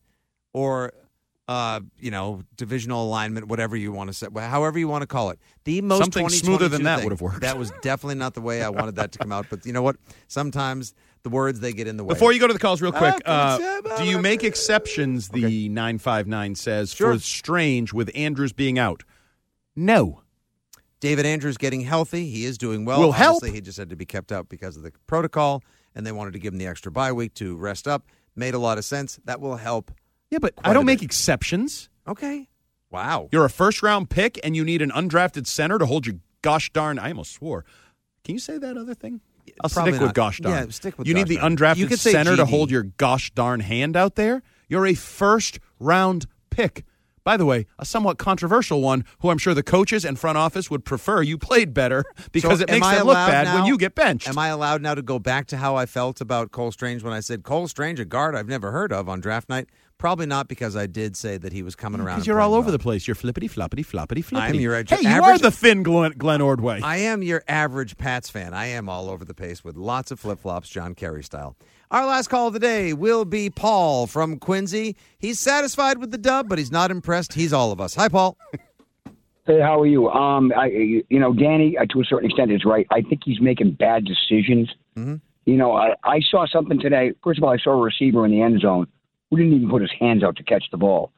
or 0.53 0.93
uh, 1.49 1.79
you 1.97 2.11
know, 2.11 2.43
divisional 2.57 3.03
alignment, 3.03 3.47
whatever 3.47 3.75
you 3.75 3.91
want 3.91 4.07
to 4.07 4.13
say, 4.13 4.27
however 4.35 4.77
you 4.77 4.87
want 4.87 5.01
to 5.01 5.07
call 5.07 5.31
it. 5.31 5.39
The 5.63 5.81
most 5.81 5.99
Something 5.99 6.29
smoother 6.29 6.69
than 6.69 6.83
that 6.83 7.03
would 7.03 7.11
have 7.11 7.21
worked. 7.21 7.41
That 7.41 7.57
was 7.57 7.71
definitely 7.81 8.15
not 8.15 8.35
the 8.35 8.41
way 8.41 8.61
I 8.61 8.69
wanted 8.69 8.97
that 8.97 9.11
to 9.13 9.17
come 9.17 9.31
out. 9.31 9.47
But 9.49 9.65
you 9.65 9.73
know 9.73 9.81
what? 9.81 9.95
Sometimes 10.27 10.93
the 11.23 11.29
words 11.29 11.59
they 11.59 11.73
get 11.73 11.87
in 11.87 11.97
the 11.97 12.03
way. 12.03 12.13
Before 12.13 12.31
you 12.31 12.39
go 12.39 12.45
to 12.45 12.53
the 12.53 12.59
calls, 12.59 12.83
real 12.83 12.91
quick, 12.91 13.15
uh, 13.25 13.57
do 13.97 14.03
you 14.05 14.19
make 14.19 14.43
exceptions? 14.43 15.29
The 15.29 15.69
nine 15.69 15.97
five 15.97 16.27
nine 16.27 16.53
says 16.53 16.93
Sure. 16.93 17.13
for 17.13 17.19
Strange 17.19 17.93
with 17.93 18.11
Andrews 18.13 18.53
being 18.53 18.77
out. 18.77 19.03
No, 19.75 20.21
David 20.99 21.25
Andrews 21.25 21.57
getting 21.57 21.81
healthy. 21.81 22.29
He 22.29 22.45
is 22.45 22.59
doing 22.59 22.85
well. 22.85 22.99
Will 22.99 23.11
help. 23.11 23.43
He 23.43 23.59
just 23.59 23.79
had 23.79 23.89
to 23.89 23.95
be 23.95 24.05
kept 24.05 24.31
out 24.31 24.49
because 24.49 24.77
of 24.77 24.83
the 24.83 24.91
protocol, 25.07 25.63
and 25.95 26.05
they 26.05 26.11
wanted 26.11 26.33
to 26.33 26.39
give 26.39 26.53
him 26.53 26.59
the 26.59 26.67
extra 26.67 26.91
bye 26.91 27.11
week 27.11 27.33
to 27.35 27.55
rest 27.55 27.87
up. 27.87 28.05
Made 28.35 28.53
a 28.53 28.59
lot 28.59 28.77
of 28.77 28.85
sense. 28.85 29.19
That 29.25 29.41
will 29.41 29.55
help. 29.55 29.91
Yeah, 30.29 30.39
but 30.39 30.53
I 30.63 30.73
don't 30.73 30.85
make 30.85 31.01
exceptions. 31.01 31.89
Okay. 32.07 32.47
Wow. 32.91 33.29
You're 33.31 33.45
a 33.45 33.49
first 33.49 33.83
round 33.83 34.09
pick, 34.09 34.39
and 34.43 34.55
you 34.55 34.63
need 34.63 34.81
an 34.81 34.91
undrafted 34.91 35.45
center 35.47 35.77
to 35.77 35.85
hold 35.85 36.05
your 36.07 36.15
gosh 36.41 36.71
darn. 36.71 36.97
I 36.99 37.09
almost 37.09 37.33
swore. 37.33 37.65
Can 38.23 38.33
you 38.33 38.39
say 38.39 38.57
that 38.57 38.77
other 38.77 38.93
thing? 38.95 39.21
I'll 39.61 39.69
Probably 39.69 39.93
stick 39.93 40.01
with 40.01 40.13
gosh 40.13 40.39
darn. 40.39 40.65
Yeah, 40.65 40.71
stick 40.71 40.97
with 40.97 41.07
You 41.07 41.13
need 41.13 41.27
the 41.27 41.37
undrafted 41.37 41.77
You 41.77 41.87
could 41.87 41.99
say 41.99 42.11
center 42.11 42.35
to 42.35 42.43
GD. 42.43 42.49
hold 42.49 42.71
your 42.71 42.83
gosh 42.83 43.31
darn 43.31 43.59
hand 43.61 43.95
out 43.97 44.15
there. 44.15 44.43
You're 44.67 44.85
a 44.85 44.93
first 44.93 45.59
round 45.79 46.25
pick. 46.49 46.83
By 47.23 47.35
the 47.37 47.45
way, 47.45 47.67
a 47.77 47.85
somewhat 47.85 48.17
controversial 48.17 48.81
one, 48.81 49.05
who 49.19 49.29
I'm 49.29 49.37
sure 49.37 49.53
the 49.53 49.61
coaches 49.61 50.05
and 50.05 50.17
front 50.17 50.37
office 50.37 50.71
would 50.71 50.85
prefer 50.85 51.21
you 51.21 51.37
played 51.37 51.73
better 51.73 52.05
because 52.31 52.59
So 52.59 52.63
it 52.63 52.69
am 52.69 52.75
makes 52.75 52.87
I 52.87 52.95
them 52.97 53.07
look 53.07 53.15
allowed 53.15 53.27
bad 53.27 53.55
when 53.55 53.65
you 53.65 53.77
get 53.77 53.93
benched. 53.93 54.27
Am 54.27 54.37
I 54.37 54.47
allowed 54.47 54.81
now 54.81 54.95
to 54.95 55.01
go 55.01 55.19
back 55.19 55.45
to 55.47 55.57
how 55.57 55.75
I 55.75 55.85
felt 55.85 56.21
about 56.21 56.51
Cole 56.51 56.71
Strange 56.71 57.03
when 57.03 57.13
I 57.13 57.19
said 57.19 57.43
Cole 57.43 57.67
Strange, 57.67 57.99
a 57.99 58.05
guard 58.05 58.35
I've 58.35 58.47
never 58.47 58.71
heard 58.71 58.91
of 58.93 59.09
on 59.09 59.19
draft 59.19 59.49
night? 59.49 59.67
Probably 59.99 60.25
not 60.25 60.47
because 60.47 60.77
I 60.77 60.87
did 60.87 61.17
say 61.17 61.37
that 61.37 61.51
he 61.51 61.61
was 61.61 61.75
coming 61.75 61.99
around. 61.99 62.15
Because 62.15 62.27
you're 62.27 62.39
all 62.39 62.53
over 62.53 62.67
well. 62.67 62.71
the 62.71 62.79
place. 62.79 63.05
You're 63.05 63.15
flippity 63.15 63.49
floppity 63.49 63.85
floppity 63.85 64.23
floppity. 64.25 64.39
I'm 64.39 64.55
your 64.55 64.73
edge- 64.73 64.89
hey, 64.89 65.01
you 65.01 65.09
average- 65.09 65.35
are 65.35 65.37
the 65.39 65.51
thin 65.51 65.83
Glenn, 65.83 66.13
Glenn 66.17 66.39
Ordway. 66.39 66.79
I 66.81 66.97
am 66.97 67.21
your 67.21 67.43
average 67.49 67.97
Pats 67.97 68.29
fan. 68.29 68.53
I 68.53 68.67
am 68.67 68.87
all 68.87 69.09
over 69.09 69.25
the 69.25 69.33
place 69.33 69.61
with 69.61 69.75
lots 69.75 70.09
of 70.09 70.17
flip 70.19 70.39
flops, 70.39 70.69
John 70.69 70.95
Kerry 70.95 71.21
style. 71.21 71.57
Our 71.91 72.05
last 72.05 72.29
call 72.29 72.47
of 72.47 72.53
the 72.53 72.59
day 72.59 72.93
will 72.93 73.25
be 73.25 73.49
Paul 73.49 74.07
from 74.07 74.39
Quincy. 74.39 74.95
He's 75.17 75.37
satisfied 75.37 75.97
with 75.97 76.11
the 76.11 76.17
dub, 76.17 76.47
but 76.47 76.57
he's 76.59 76.71
not 76.71 76.91
impressed. 76.91 77.33
He's 77.33 77.51
all 77.51 77.73
of 77.73 77.81
us. 77.81 77.95
Hi, 77.95 78.07
Paul. 78.07 78.37
Hey, 79.45 79.59
how 79.59 79.81
are 79.81 79.85
you? 79.87 80.09
Um, 80.09 80.53
I, 80.55 80.67
you 80.67 81.19
know, 81.19 81.33
Danny, 81.33 81.77
uh, 81.77 81.83
to 81.91 81.99
a 81.99 82.05
certain 82.05 82.29
extent, 82.29 82.51
is 82.51 82.63
right. 82.63 82.87
I 82.91 83.01
think 83.01 83.23
he's 83.25 83.41
making 83.41 83.71
bad 83.71 84.05
decisions. 84.05 84.69
Mm-hmm. 84.95 85.15
You 85.45 85.57
know, 85.57 85.73
I, 85.75 85.95
I 86.05 86.19
saw 86.31 86.45
something 86.47 86.79
today. 86.79 87.11
First 87.21 87.39
of 87.39 87.43
all, 87.43 87.49
I 87.49 87.57
saw 87.57 87.71
a 87.71 87.81
receiver 87.81 88.23
in 88.25 88.31
the 88.31 88.41
end 88.41 88.61
zone 88.61 88.87
who 89.29 89.37
didn't 89.37 89.53
even 89.53 89.69
put 89.69 89.81
his 89.81 89.91
hands 89.99 90.23
out 90.23 90.35
to 90.37 90.43
catch 90.43 90.65
the 90.71 90.77
ball. 90.77 91.11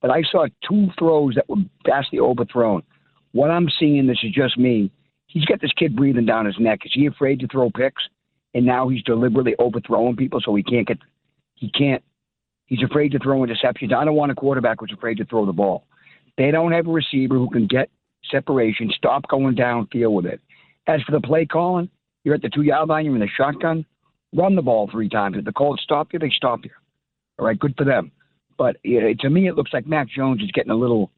But 0.00 0.10
I 0.10 0.22
saw 0.30 0.46
two 0.68 0.88
throws 0.98 1.34
that 1.34 1.48
were 1.48 1.62
vastly 1.84 2.20
overthrown. 2.20 2.82
What 3.32 3.50
I'm 3.50 3.68
seeing, 3.78 4.06
this 4.06 4.18
is 4.22 4.32
just 4.32 4.58
me. 4.58 4.90
He's 5.26 5.44
got 5.44 5.60
this 5.60 5.72
kid 5.72 5.96
breathing 5.96 6.26
down 6.26 6.46
his 6.46 6.58
neck. 6.58 6.80
Is 6.84 6.92
he 6.94 7.06
afraid 7.06 7.40
to 7.40 7.48
throw 7.48 7.70
picks? 7.70 8.02
And 8.54 8.64
now 8.64 8.88
he's 8.88 9.02
deliberately 9.02 9.54
overthrowing 9.58 10.16
people 10.16 10.40
so 10.42 10.54
he 10.54 10.62
can't 10.62 10.86
get, 10.86 10.98
he 11.54 11.70
can't, 11.70 12.02
he's 12.66 12.82
afraid 12.82 13.12
to 13.12 13.18
throw 13.18 13.40
interceptions. 13.40 13.92
I 13.92 14.04
don't 14.04 14.14
want 14.14 14.32
a 14.32 14.34
quarterback 14.34 14.80
who's 14.80 14.92
afraid 14.92 15.18
to 15.18 15.24
throw 15.24 15.44
the 15.44 15.52
ball. 15.52 15.84
They 16.38 16.50
don't 16.50 16.72
have 16.72 16.86
a 16.86 16.92
receiver 16.92 17.34
who 17.34 17.50
can 17.50 17.66
get 17.66 17.90
separation, 18.30 18.90
stop 18.96 19.28
going 19.28 19.54
down, 19.54 19.86
downfield 19.86 20.12
with 20.12 20.26
it. 20.26 20.40
As 20.86 21.02
for 21.02 21.12
the 21.12 21.20
play 21.20 21.46
calling, 21.46 21.90
you're 22.24 22.34
at 22.34 22.42
the 22.42 22.48
two 22.48 22.62
yard 22.62 22.88
line, 22.88 23.04
you're 23.04 23.14
in 23.14 23.20
the 23.20 23.28
shotgun, 23.36 23.84
run 24.34 24.56
the 24.56 24.62
ball 24.62 24.88
three 24.90 25.08
times. 25.08 25.36
If 25.36 25.44
the 25.44 25.52
Colts 25.52 25.82
stop 25.82 26.12
you, 26.12 26.18
they 26.18 26.30
stop 26.30 26.64
you. 26.64 26.70
All 27.38 27.46
right, 27.46 27.58
good 27.58 27.74
for 27.76 27.84
them. 27.84 28.12
But 28.58 28.76
yeah, 28.82 29.12
to 29.20 29.30
me, 29.30 29.48
it 29.48 29.54
looks 29.54 29.72
like 29.72 29.86
Mac 29.86 30.08
Jones 30.08 30.42
is 30.42 30.50
getting 30.52 30.70
a 30.70 30.76
little, 30.76 31.10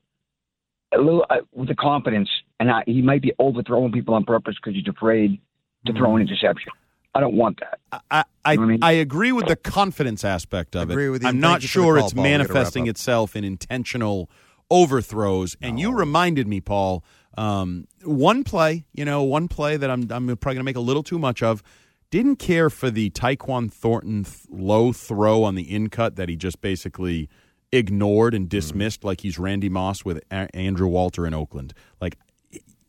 a 0.93 0.99
little 0.99 1.25
uh, 1.31 1.37
with 1.53 1.69
the 1.69 1.75
confidence, 1.75 2.29
and 2.59 2.71
I, 2.71 2.83
he 2.87 3.03
might 3.03 3.23
be 3.23 3.33
overthrowing 3.39 3.93
people 3.93 4.15
on 4.15 4.25
purpose 4.25 4.57
because 4.57 4.75
he's 4.75 4.89
afraid 4.89 5.41
to 5.87 5.93
throw 5.93 6.17
an 6.17 6.23
interception. 6.23 6.73
I 7.15 7.21
don't 7.21 7.35
want 7.35 7.61
that. 7.61 8.03
I, 8.11 8.25
I, 8.45 8.53
You 8.53 8.59
know 8.59 8.65
I 8.65 8.67
mean? 8.67 8.79
I 8.83 8.93
agree 8.93 9.33
with 9.33 9.47
the 9.47 9.57
confidence 9.57 10.25
aspect 10.25 10.77
of 10.77 10.91
Agree 10.91 11.07
it. 11.07 11.11
with 11.11 11.23
you. 11.23 11.29
I'm 11.29 11.35
Thank 11.35 11.41
not 11.41 11.63
you 11.63 11.69
sure 11.69 11.99
it's 11.99 12.13
Paul. 12.13 12.23
We 12.23 12.31
gotta 12.31 12.39
wrap 12.45 12.49
manifesting 12.49 12.87
itself 12.87 13.35
in 13.35 13.45
intentional 13.45 14.31
overthrows. 14.71 15.57
And 15.63 15.81
you 15.81 15.93
reminded 15.95 16.47
me, 16.47 16.61
Paul, 16.61 17.03
um, 17.37 17.87
one 18.05 18.45
play, 18.45 18.85
you 18.93 19.05
know, 19.05 19.23
one 19.23 19.49
play 19.49 19.77
that 19.77 19.91
I'm, 19.91 20.03
I'm 20.11 20.27
probably 20.27 20.37
going 20.55 20.57
to 20.57 20.63
make 20.65 20.77
a 20.77 20.81
little 20.81 21.03
too 21.03 21.19
much 21.19 21.43
of. 21.43 21.63
Didn't 22.11 22.37
care 22.37 22.71
for 22.71 22.91
the 22.91 23.11
Tyquan 23.11 23.71
Thornton 23.71 24.25
th- 24.25 24.47
low 24.51 24.93
throw 24.93 25.43
on 25.45 25.55
the 25.55 25.75
in 25.75 25.91
cut 25.91 26.17
that 26.17 26.29
he 26.29 26.37
just 26.37 26.61
basically 26.61 27.29
ignored 27.71 28.35
and 28.35 28.45
mm-hmm. 28.45 28.57
dismissed 28.57 29.05
like 29.05 29.21
he's 29.21 29.39
Randy 29.39 29.69
Moss 29.69 30.05
with 30.05 30.23
a- 30.31 30.55
Andrew 30.57 30.89
Walter 30.89 31.27
in 31.27 31.35
Oakland. 31.35 31.75
Like, 32.01 32.19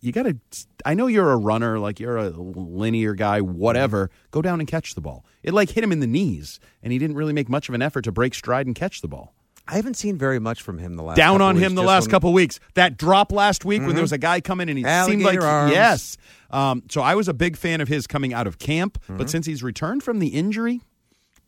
you 0.01 0.13
got 0.13 0.23
to. 0.23 0.37
I 0.85 0.93
know 0.93 1.07
you're 1.07 1.31
a 1.31 1.37
runner, 1.37 1.77
like 1.79 1.99
you're 1.99 2.17
a 2.17 2.29
linear 2.29 3.13
guy, 3.13 3.41
whatever. 3.41 4.09
Go 4.31 4.41
down 4.41 4.61
and 4.61 4.67
catch 4.67 4.95
the 4.95 5.01
ball. 5.01 5.25
It 5.43 5.53
like 5.53 5.71
hit 5.71 5.83
him 5.83 5.91
in 5.91 5.99
the 5.99 6.07
knees, 6.07 6.59
and 6.81 6.93
he 6.93 6.99
didn't 6.99 7.17
really 7.17 7.33
make 7.33 7.49
much 7.49 7.67
of 7.67 7.75
an 7.75 7.81
effort 7.81 8.03
to 8.03 8.11
break 8.13 8.33
stride 8.33 8.65
and 8.65 8.75
catch 8.75 9.01
the 9.01 9.09
ball. 9.09 9.33
I 9.71 9.75
haven't 9.75 9.95
seen 9.95 10.17
very 10.17 10.39
much 10.39 10.61
from 10.61 10.77
him 10.79 10.95
the 10.95 11.03
last 11.03 11.17
Down 11.17 11.41
on 11.41 11.55
weeks, 11.55 11.67
him 11.67 11.75
the 11.75 11.83
last 11.83 12.03
when- 12.05 12.11
couple 12.11 12.33
weeks. 12.33 12.59
That 12.73 12.97
drop 12.97 13.31
last 13.31 13.65
week 13.65 13.81
when 13.81 13.93
there 13.93 14.01
was 14.01 14.11
a 14.11 14.17
guy 14.17 14.41
coming 14.41 14.67
and 14.69 14.77
he 14.77 14.83
seemed 14.83 15.21
like 15.23 15.41
arms. 15.41 15.71
yes. 15.71 16.17
Um, 16.49 16.83
so 16.89 17.01
I 17.01 17.13
was 17.15 17.27
a 17.27 17.33
big 17.33 17.55
fan 17.55 17.79
of 17.79 17.87
his 17.87 18.07
coming 18.07 18.33
out 18.33 18.47
of 18.47 18.57
camp, 18.57 18.97
but 19.07 19.29
since 19.29 19.45
he's 19.45 19.61
returned 19.61 20.01
from 20.03 20.19
the 20.19 20.29
injury, 20.29 20.81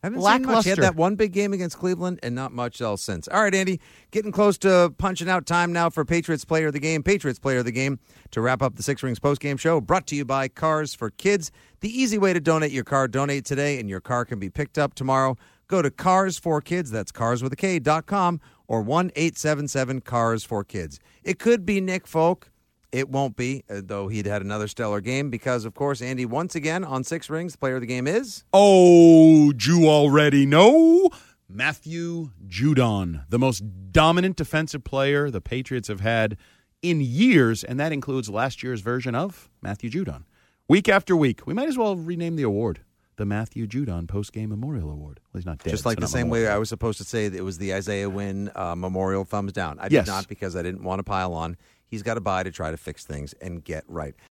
I 0.04 0.06
haven't 0.08 0.22
seen 0.22 0.42
much. 0.46 0.64
He 0.64 0.70
had 0.70 0.78
that 0.80 0.96
one 0.96 1.14
big 1.14 1.32
game 1.32 1.52
against 1.52 1.78
Cleveland 1.78 2.18
and 2.24 2.34
not 2.34 2.50
much 2.52 2.80
else 2.80 3.02
since. 3.02 3.28
All 3.28 3.40
right, 3.42 3.54
Andy, 3.54 3.80
getting 4.10 4.32
close 4.32 4.58
to 4.58 4.92
punching 4.98 5.28
out 5.28 5.46
time 5.46 5.72
now 5.72 5.90
for 5.90 6.04
Patriots 6.04 6.44
Player 6.44 6.68
of 6.68 6.72
the 6.72 6.80
Game. 6.80 7.02
Patriots 7.04 7.38
Player 7.38 7.58
of 7.58 7.64
the 7.64 7.72
Game 7.72 8.00
to 8.32 8.40
wrap 8.40 8.62
up 8.62 8.74
the 8.74 8.82
Six 8.82 9.02
Rings 9.04 9.20
postgame 9.20 9.58
show 9.60 9.80
brought 9.80 10.06
to 10.08 10.16
you 10.16 10.24
by 10.24 10.48
Cars 10.48 10.92
for 10.94 11.10
Kids. 11.10 11.52
The 11.80 11.88
easy 11.88 12.18
way 12.18 12.32
to 12.32 12.40
donate 12.40 12.72
your 12.72 12.82
car, 12.84 13.06
donate 13.06 13.44
today, 13.44 13.78
and 13.78 13.88
your 13.88 14.00
car 14.00 14.24
can 14.24 14.38
be 14.40 14.50
picked 14.50 14.76
up 14.78 14.94
tomorrow. 14.94 15.36
Go 15.68 15.82
to 15.82 15.90
Cars 15.90 16.38
for 16.38 16.60
Kids, 16.60 16.90
that's 16.90 17.12
cars 17.12 17.42
with 17.42 17.52
a 17.52 17.56
K 17.56 17.78
dot 17.78 18.06
com, 18.06 18.40
or 18.68 18.82
1 18.82 19.12
877 19.16 20.00
Cars 20.02 20.44
for 20.44 20.64
Kids. 20.64 21.00
It 21.22 21.38
could 21.38 21.64
be 21.64 21.80
Nick 21.80 22.06
Folk. 22.06 22.50
It 22.90 23.08
won't 23.08 23.36
be, 23.36 23.64
uh, 23.70 23.80
though 23.82 24.08
he'd 24.08 24.26
had 24.26 24.42
another 24.42 24.68
stellar 24.68 25.00
game 25.00 25.30
because, 25.30 25.64
of 25.64 25.74
course, 25.74 26.02
Andy, 26.02 26.26
once 26.26 26.54
again 26.54 26.84
on 26.84 27.04
Six 27.04 27.30
Rings, 27.30 27.52
the 27.52 27.58
player 27.58 27.76
of 27.76 27.80
the 27.80 27.86
game 27.86 28.06
is. 28.06 28.44
Oh, 28.52 29.52
you 29.58 29.88
already 29.88 30.44
know 30.44 31.08
Matthew 31.48 32.32
Judon, 32.46 33.24
the 33.30 33.38
most 33.38 33.62
dominant 33.92 34.36
defensive 34.36 34.84
player 34.84 35.30
the 35.30 35.40
Patriots 35.40 35.88
have 35.88 36.00
had 36.00 36.36
in 36.82 37.00
years, 37.00 37.64
and 37.64 37.80
that 37.80 37.92
includes 37.92 38.28
last 38.28 38.62
year's 38.62 38.82
version 38.82 39.14
of 39.14 39.48
Matthew 39.62 39.88
Judon. 39.88 40.24
Week 40.68 40.88
after 40.88 41.16
week, 41.16 41.46
we 41.46 41.54
might 41.54 41.68
as 41.68 41.78
well 41.78 41.96
rename 41.96 42.36
the 42.36 42.42
award 42.42 42.80
the 43.16 43.26
Matthew 43.26 43.66
Judon 43.66 44.08
Post 44.08 44.32
Game 44.32 44.48
Memorial 44.50 44.90
Award. 44.90 45.20
Well, 45.32 45.38
he's 45.40 45.46
not 45.46 45.58
dead. 45.58 45.70
Just 45.70 45.84
like 45.86 45.98
so 45.98 46.00
the 46.00 46.08
same 46.08 46.28
way. 46.28 46.48
I 46.48 46.58
was 46.58 46.68
supposed 46.68 46.98
to 46.98 47.04
say 47.04 47.28
that 47.28 47.36
it 47.36 47.42
was 47.42 47.58
the 47.58 47.74
Isaiah 47.74 48.08
Wynn 48.08 48.50
uh, 48.54 48.74
Memorial 48.74 49.24
thumbs 49.24 49.52
down. 49.52 49.78
I 49.78 49.88
Yes. 49.90 50.06
did 50.06 50.10
not 50.10 50.28
because 50.28 50.56
I 50.56 50.62
didn't 50.62 50.82
want 50.82 50.98
to 51.00 51.04
pile 51.04 51.34
on. 51.34 51.56
He's 51.86 52.02
got 52.02 52.14
to 52.14 52.20
buy 52.22 52.42
to 52.42 52.50
try 52.50 52.70
to 52.70 52.76
fix 52.78 53.04
things 53.04 53.34
and 53.34 53.62
get 53.62 53.84
right. 53.86 54.14